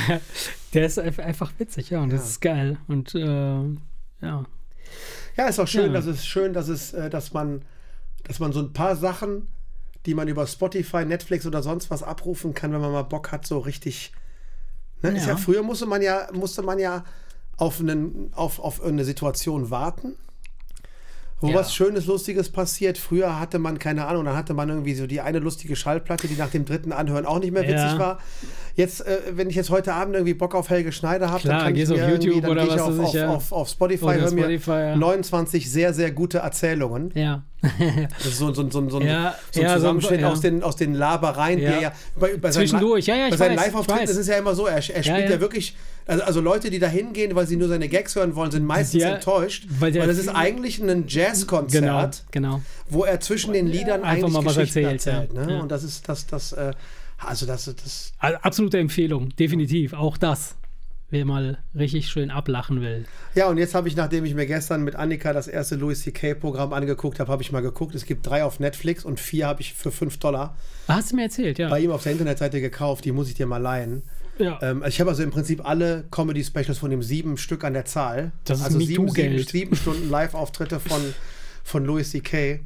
[0.73, 2.77] der ist einfach- witzig, ja, und das ist geil.
[2.87, 3.19] Und äh,
[4.21, 4.45] ja.
[5.37, 7.61] Ja, ist auch schön, dass es schön, dass es, äh, dass man,
[8.27, 9.47] dass man so ein paar Sachen,
[10.05, 13.45] die man über Spotify, Netflix oder sonst was abrufen kann, wenn man mal Bock hat,
[13.45, 14.11] so richtig.
[15.01, 15.11] Ne?
[15.11, 15.31] Ist Ja.
[15.31, 17.03] ja, früher musste man ja, musste man ja
[17.57, 20.15] auf, einen, auf, auf eine Situation warten.
[21.41, 21.55] Wo Ja.
[21.55, 22.97] was Schönes, Lustiges passiert.
[22.97, 26.35] Früher hatte man, keine Ahnung, dann hatte man irgendwie so die eine lustige Schallplatte, die
[26.35, 27.97] nach dem dritten Anhören auch nicht mehr witzig Ja.
[27.99, 28.19] war.
[28.75, 31.75] Jetzt, äh, wenn ich jetzt heute Abend irgendwie Bock auf Helge Schneider habe, dann kann
[31.75, 33.29] ich auf YouTube dann oder gehe ich was auf, auf, ja.
[33.29, 34.95] auf, auf Spotify, Oder höre mir Spotify, ja.
[34.97, 37.11] 29 sehr, sehr gute Erzählungen.
[37.15, 37.43] Ja.
[38.17, 40.29] Das ist so, so, so, so, Ja, so ein ja, so Zusammenschnitt ja.
[40.31, 41.69] aus, den, aus den Labereien, Ja.
[41.69, 44.37] die er ja bei, bei Zwischendurch, ja, ja, ich Bei seinen Live-Auftritten ist es ja
[44.37, 47.57] immer so, er, er spielt ja, wirklich, also, also Leute, die da hingehen, weil sie
[47.57, 50.87] nur seine Gags hören wollen, sind meistens enttäuscht, weil weil, der das ist eigentlich ein
[50.87, 52.61] Genau, Jazzkonzert, genau.
[52.89, 55.25] wo er zwischen den Liedern Einfach mal was erzählt, ja.
[55.33, 55.61] ne?
[55.61, 56.71] Und das ist das, das, äh,
[57.17, 59.93] also das, das, Also, absolute Empfehlung, definitiv.
[59.93, 60.55] Auch das.
[61.11, 63.05] Wer mal richtig schön ablachen will.
[63.33, 66.71] Ja, und jetzt habe ich, nachdem ich mir gestern mit Annika das erste Louis C.K.-Programm
[66.71, 67.95] angeguckt habe, habe ich mal geguckt.
[67.95, 70.55] Es gibt drei auf Netflix und vier habe ich für 5 Dollar
[70.87, 71.69] Hast du mir erzählt, ja.
[71.69, 73.05] bei ihm auf der Internetseite gekauft.
[73.05, 74.03] Die muss ich dir mal leihen.
[74.37, 74.59] ja.
[74.61, 78.31] Ähm, ich habe also im Prinzip alle Comedy-Specials von dem sieben Stück an der Zahl.
[78.45, 81.01] Das ist also sieben, sieben, sieben Stunden Live-Auftritte von,
[81.63, 82.59] von Louis C.K.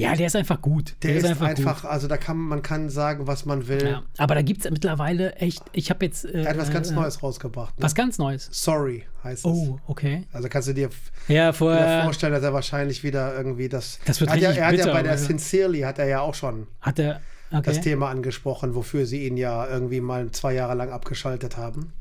[0.00, 0.94] ja, der ist einfach gut.
[1.02, 1.90] Der, ist einfach, gut.
[1.90, 3.82] also da kann man kann sagen, was man will.
[3.82, 4.02] Ja.
[4.18, 6.24] Aber da gibt es mittlerweile echt, ich habe jetzt.
[6.24, 7.78] Äh, Er hat was ganz äh, Neues rausgebracht.
[7.78, 7.82] Ne?
[7.82, 8.48] Was ganz Neues.
[8.52, 9.50] Sorry heißt es.
[9.50, 10.24] Oh, okay.
[10.32, 10.90] Also kannst du dir
[11.28, 13.98] Ja, vorher vorstellen, dass er wahrscheinlich wieder irgendwie das.
[14.04, 16.06] Das wird er hat ja, richtig er hat ja bitter, bei der Sincerely hat er
[16.06, 16.66] ja auch schon.
[16.80, 17.20] hat er.
[17.50, 17.62] Okay.
[17.64, 21.92] das Thema angesprochen, wofür sie ihn ja irgendwie mal zwei Jahre lang abgeschaltet haben.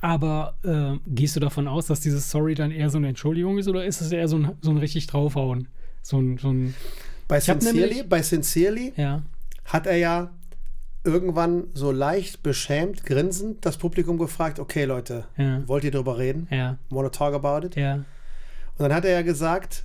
[0.00, 3.68] Aber äh, gehst du davon aus, dass dieses Sorry dann eher so eine Entschuldigung ist
[3.68, 5.68] oder ist es eher so ein, so ein richtig draufhauen?
[6.02, 6.74] So ein, so ein
[7.26, 9.22] Bei Sincerely, nämlich- bei Sincerely ja.
[9.64, 10.30] hat er ja
[11.04, 15.62] irgendwann so leicht beschämt, grinsend das Publikum gefragt, okay Leute, Ja.
[15.66, 16.48] wollt ihr darüber reden?
[16.50, 17.76] Ja, Wanna talk about it?
[17.76, 18.04] ja, Und
[18.78, 19.84] dann hat er ja gesagt,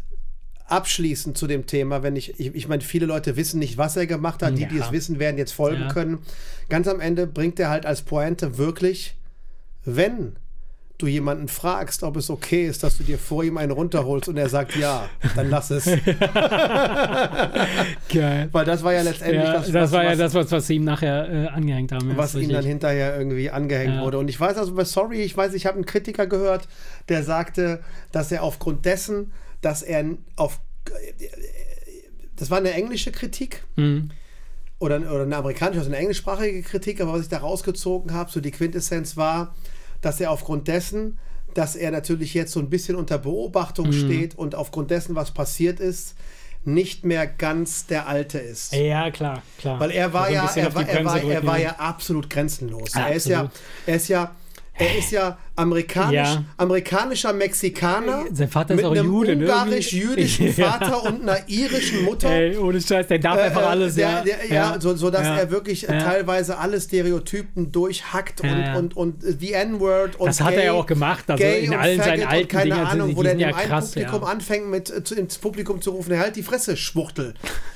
[0.66, 4.08] abschließend zu dem Thema, wenn ich, ich, ich meine, viele Leute wissen nicht, was er
[4.08, 6.20] gemacht hat, die, die es wissen, werden jetzt folgen können.
[6.70, 9.16] Ganz am Ende bringt er halt als Pointe wirklich,
[9.86, 10.36] wenn
[11.00, 14.38] du jemanden fragst, ob es okay ist, dass du dir vor ihm einen runterholst und
[14.38, 15.86] er sagt ja, dann lass es.
[18.14, 18.50] geil.
[18.52, 20.76] Weil das war ja letztendlich Ja, das, das, was, war ja das, was, was sie
[20.76, 22.16] ihm nachher äh, angehängt haben.
[22.16, 24.02] was ihm dann hinterher irgendwie angehängt Ja.
[24.04, 24.20] wurde.
[24.20, 26.68] Und ich weiß also bei Sorry, ich weiß, ich habe einen Kritiker gehört,
[27.10, 27.82] der sagte,
[28.12, 29.32] dass er aufgrund dessen,
[29.62, 30.60] dass er auf
[32.36, 34.10] das war eine englische Kritik Mhm.
[34.80, 38.42] oder, oder eine amerikanische, also eine englischsprachige Kritik, aber was ich da rausgezogen habe, so
[38.42, 39.56] die Quintessenz war,
[40.04, 41.18] dass er aufgrund dessen,
[41.56, 43.94] dass er natürlich jetzt so ein bisschen unter Beobachtung Mhm.
[43.94, 46.16] steht und aufgrund dessen, was passiert ist,
[46.66, 48.74] nicht mehr ganz der Alte ist.
[48.74, 49.80] Ja, klar, klar.
[49.80, 51.72] Weil er war Also ja, er war, er, war, er war ja.
[51.78, 52.94] absolut grenzenlos.
[52.94, 53.62] Ja, er ist ja, absolut.
[53.86, 54.36] er ist ja,
[54.76, 56.44] er ist ja amerikanisch, Ja.
[56.58, 59.46] amerikanischer Mexikaner Sein Vater ist mit auch einem Jude, ne?
[59.46, 60.72] ungarisch-jüdischen Ja.
[60.72, 62.30] Vater und einer irischen Mutter.
[62.30, 64.22] Ey, ohne Scheiß, der darf Äh, einfach äh, alles, der, ja.
[64.22, 65.38] Der, ja, so, so dass ja.
[65.38, 66.00] er wirklich äh, Ja.
[66.04, 68.76] teilweise alle Stereotypen durchhackt Ja, und, ja.
[68.78, 71.66] und, und äh, die N-Word und Das hat er gay, ja auch gemacht, also gay
[71.66, 74.28] in allen seinen alten keine Dingern Ahnung, wo der in ja einem krass, Publikum ja.
[74.28, 77.36] anfängt, mit, äh, zu, ins Publikum zu rufen, halt die Fresse, Schwuchtel.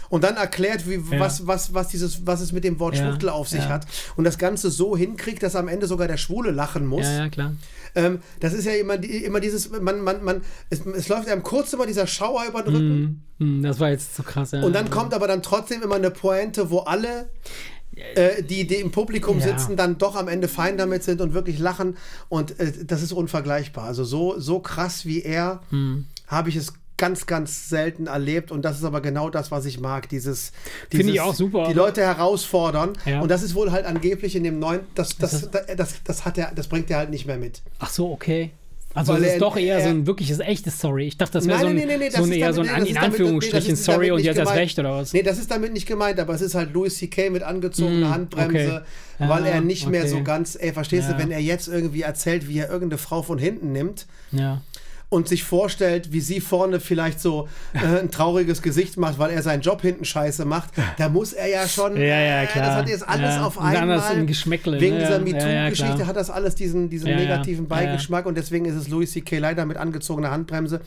[0.10, 1.20] Und dann erklärt, wie, Ja.
[1.20, 3.70] was, was, was, dieses, was es mit dem Wort Ja, Schwuchtel auf sich ja.
[3.70, 3.86] hat.
[4.16, 7.06] Und das Ganze so hinkriegt, dass am Ende sogar der Schwule lachen muss.
[7.06, 7.54] Ja, ja, klar.
[7.96, 11.74] Ähm, das ist ja immer, immer dieses, man, man, man, es, es läuft einem kurz
[11.74, 13.24] immer dieser Schauer über den Rücken.
[13.40, 14.62] Hm, Das war jetzt so krass, ja.
[14.64, 17.30] Und dann kommt aber dann trotzdem immer eine Pointe, wo alle,
[18.16, 19.48] äh, die, die im Publikum Ja.
[19.48, 21.98] sitzen, dann doch am Ende fein damit sind und wirklich lachen.
[22.30, 23.86] Und äh, das ist unvergleichbar.
[23.86, 26.06] Also so, so krass wie er Hm.
[26.28, 28.52] habe ich es ganz, ganz selten erlebt.
[28.52, 30.10] Und das ist aber genau das, was ich mag.
[30.10, 30.52] Dieses,
[30.90, 32.94] Finde ich dieses auch super, Die Leute herausfordern.
[33.06, 33.22] Ja.
[33.22, 36.38] Und das ist wohl halt angeblich in dem neuen, das, das, das, das, das, hat
[36.38, 37.62] er, das bringt er halt nicht mehr mit.
[37.80, 38.52] Ach so, okay.
[38.94, 41.06] Also Weil es ist doch eher so er- ein wirkliches, echtes Sorry.
[41.06, 42.62] Ich dachte, das wäre so ein, nee, nee, nee, so das ein eher damit- so
[42.62, 44.60] ein, das in damit- Anführungsstrichen das ist Sorry damit und jetzt erst gemeint.
[44.60, 45.14] recht oder was?
[45.14, 47.30] Nee, das ist damit nicht gemeint, aber es ist halt Louis C.K.
[47.30, 48.84] mit angezogener Mm, Handbremse,
[49.20, 49.30] okay.
[49.30, 50.10] weil Ja, er nicht mehr okay.
[50.10, 51.14] so ganz, ey, verstehst Ja.
[51.16, 54.62] du, wenn er jetzt irgendwie erzählt, wie er irgendeine Frau von hinten nimmt Ja.
[55.10, 59.42] Und sich vorstellt, wie sie vorne vielleicht so äh, ein trauriges Gesicht macht, weil er
[59.42, 62.66] seinen Job hinten scheiße macht, da muss er ja schon, Ja, ja, äh, klar.
[62.66, 65.02] das hat jetzt alles Ja, auf einmal, im Geschmäckle, wegen ne?
[65.04, 67.68] dieser MeToo-Geschichte hat das alles diesen, diesen negativen.
[67.68, 69.38] Beigeschmack und deswegen ist es Louis C.K.
[69.40, 70.82] leider mit angezogener Handbremse.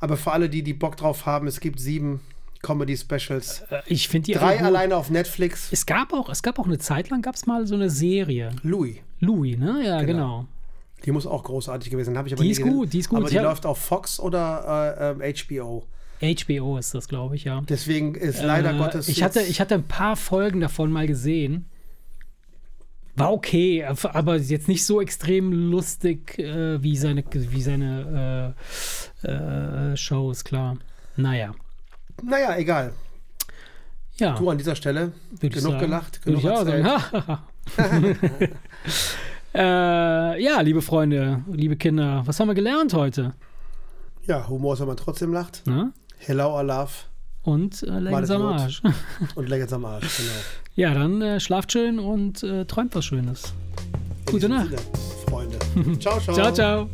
[0.00, 2.20] Aber für alle, die, die Bock drauf haben, es gibt sieben
[2.62, 3.62] Comedy-Specials.
[3.70, 5.68] Äh, Ich finde die Drei alleine auf Netflix.
[5.72, 8.50] Es gab auch, es gab auch eine Zeit lang, gab es mal so eine Serie.
[8.62, 8.96] Louis.
[9.20, 9.80] Louis, ne?
[9.84, 10.46] Ja, genau.
[11.04, 12.18] Die muss auch großartig gewesen sein.
[12.18, 12.72] Habe ich aber Die ist gesehen.
[12.72, 13.18] gut, die ist gut.
[13.20, 13.42] Aber die Ja.
[13.42, 15.86] läuft auf Fox oder äh, HBO.
[16.20, 17.60] HBO ist das, glaube ich, ja.
[17.68, 19.08] Deswegen ist leider Äh, Gottes.
[19.08, 21.66] Ich hatte, ich hatte ein paar Folgen davon mal gesehen.
[23.14, 28.54] War okay, aber jetzt nicht so extrem lustig äh, wie seine, wie seine
[29.22, 29.28] äh,
[29.92, 30.76] äh, Shows, klar.
[31.16, 31.54] Naja,
[32.22, 32.92] Naja, egal.
[34.18, 34.34] ja.
[34.36, 35.12] Du an dieser Stelle.
[35.40, 35.78] genug sagen.
[35.78, 37.38] gelacht, genug ich auch sagen.
[39.56, 43.34] äh, ja, liebe Freunde, liebe Kinder, was haben wir gelernt heute?
[44.26, 45.66] Ja, Humor ist, wenn man trotzdem lacht.
[45.66, 45.92] Ne?
[46.18, 47.06] Hello, Alaf
[47.42, 48.42] Und äh, Leggings am.
[48.42, 48.82] Arsch.
[49.34, 50.16] und Leggings am Arsch.
[50.18, 50.30] Genau.
[50.74, 53.54] Ja, dann äh, schlaft schön und äh, träumt was Schönes.
[54.30, 54.68] Gute Nacht.
[54.68, 54.80] Sinne,
[55.28, 55.58] Freunde.
[56.00, 56.34] ciao, ciao.
[56.34, 56.90] Ciao, ciao.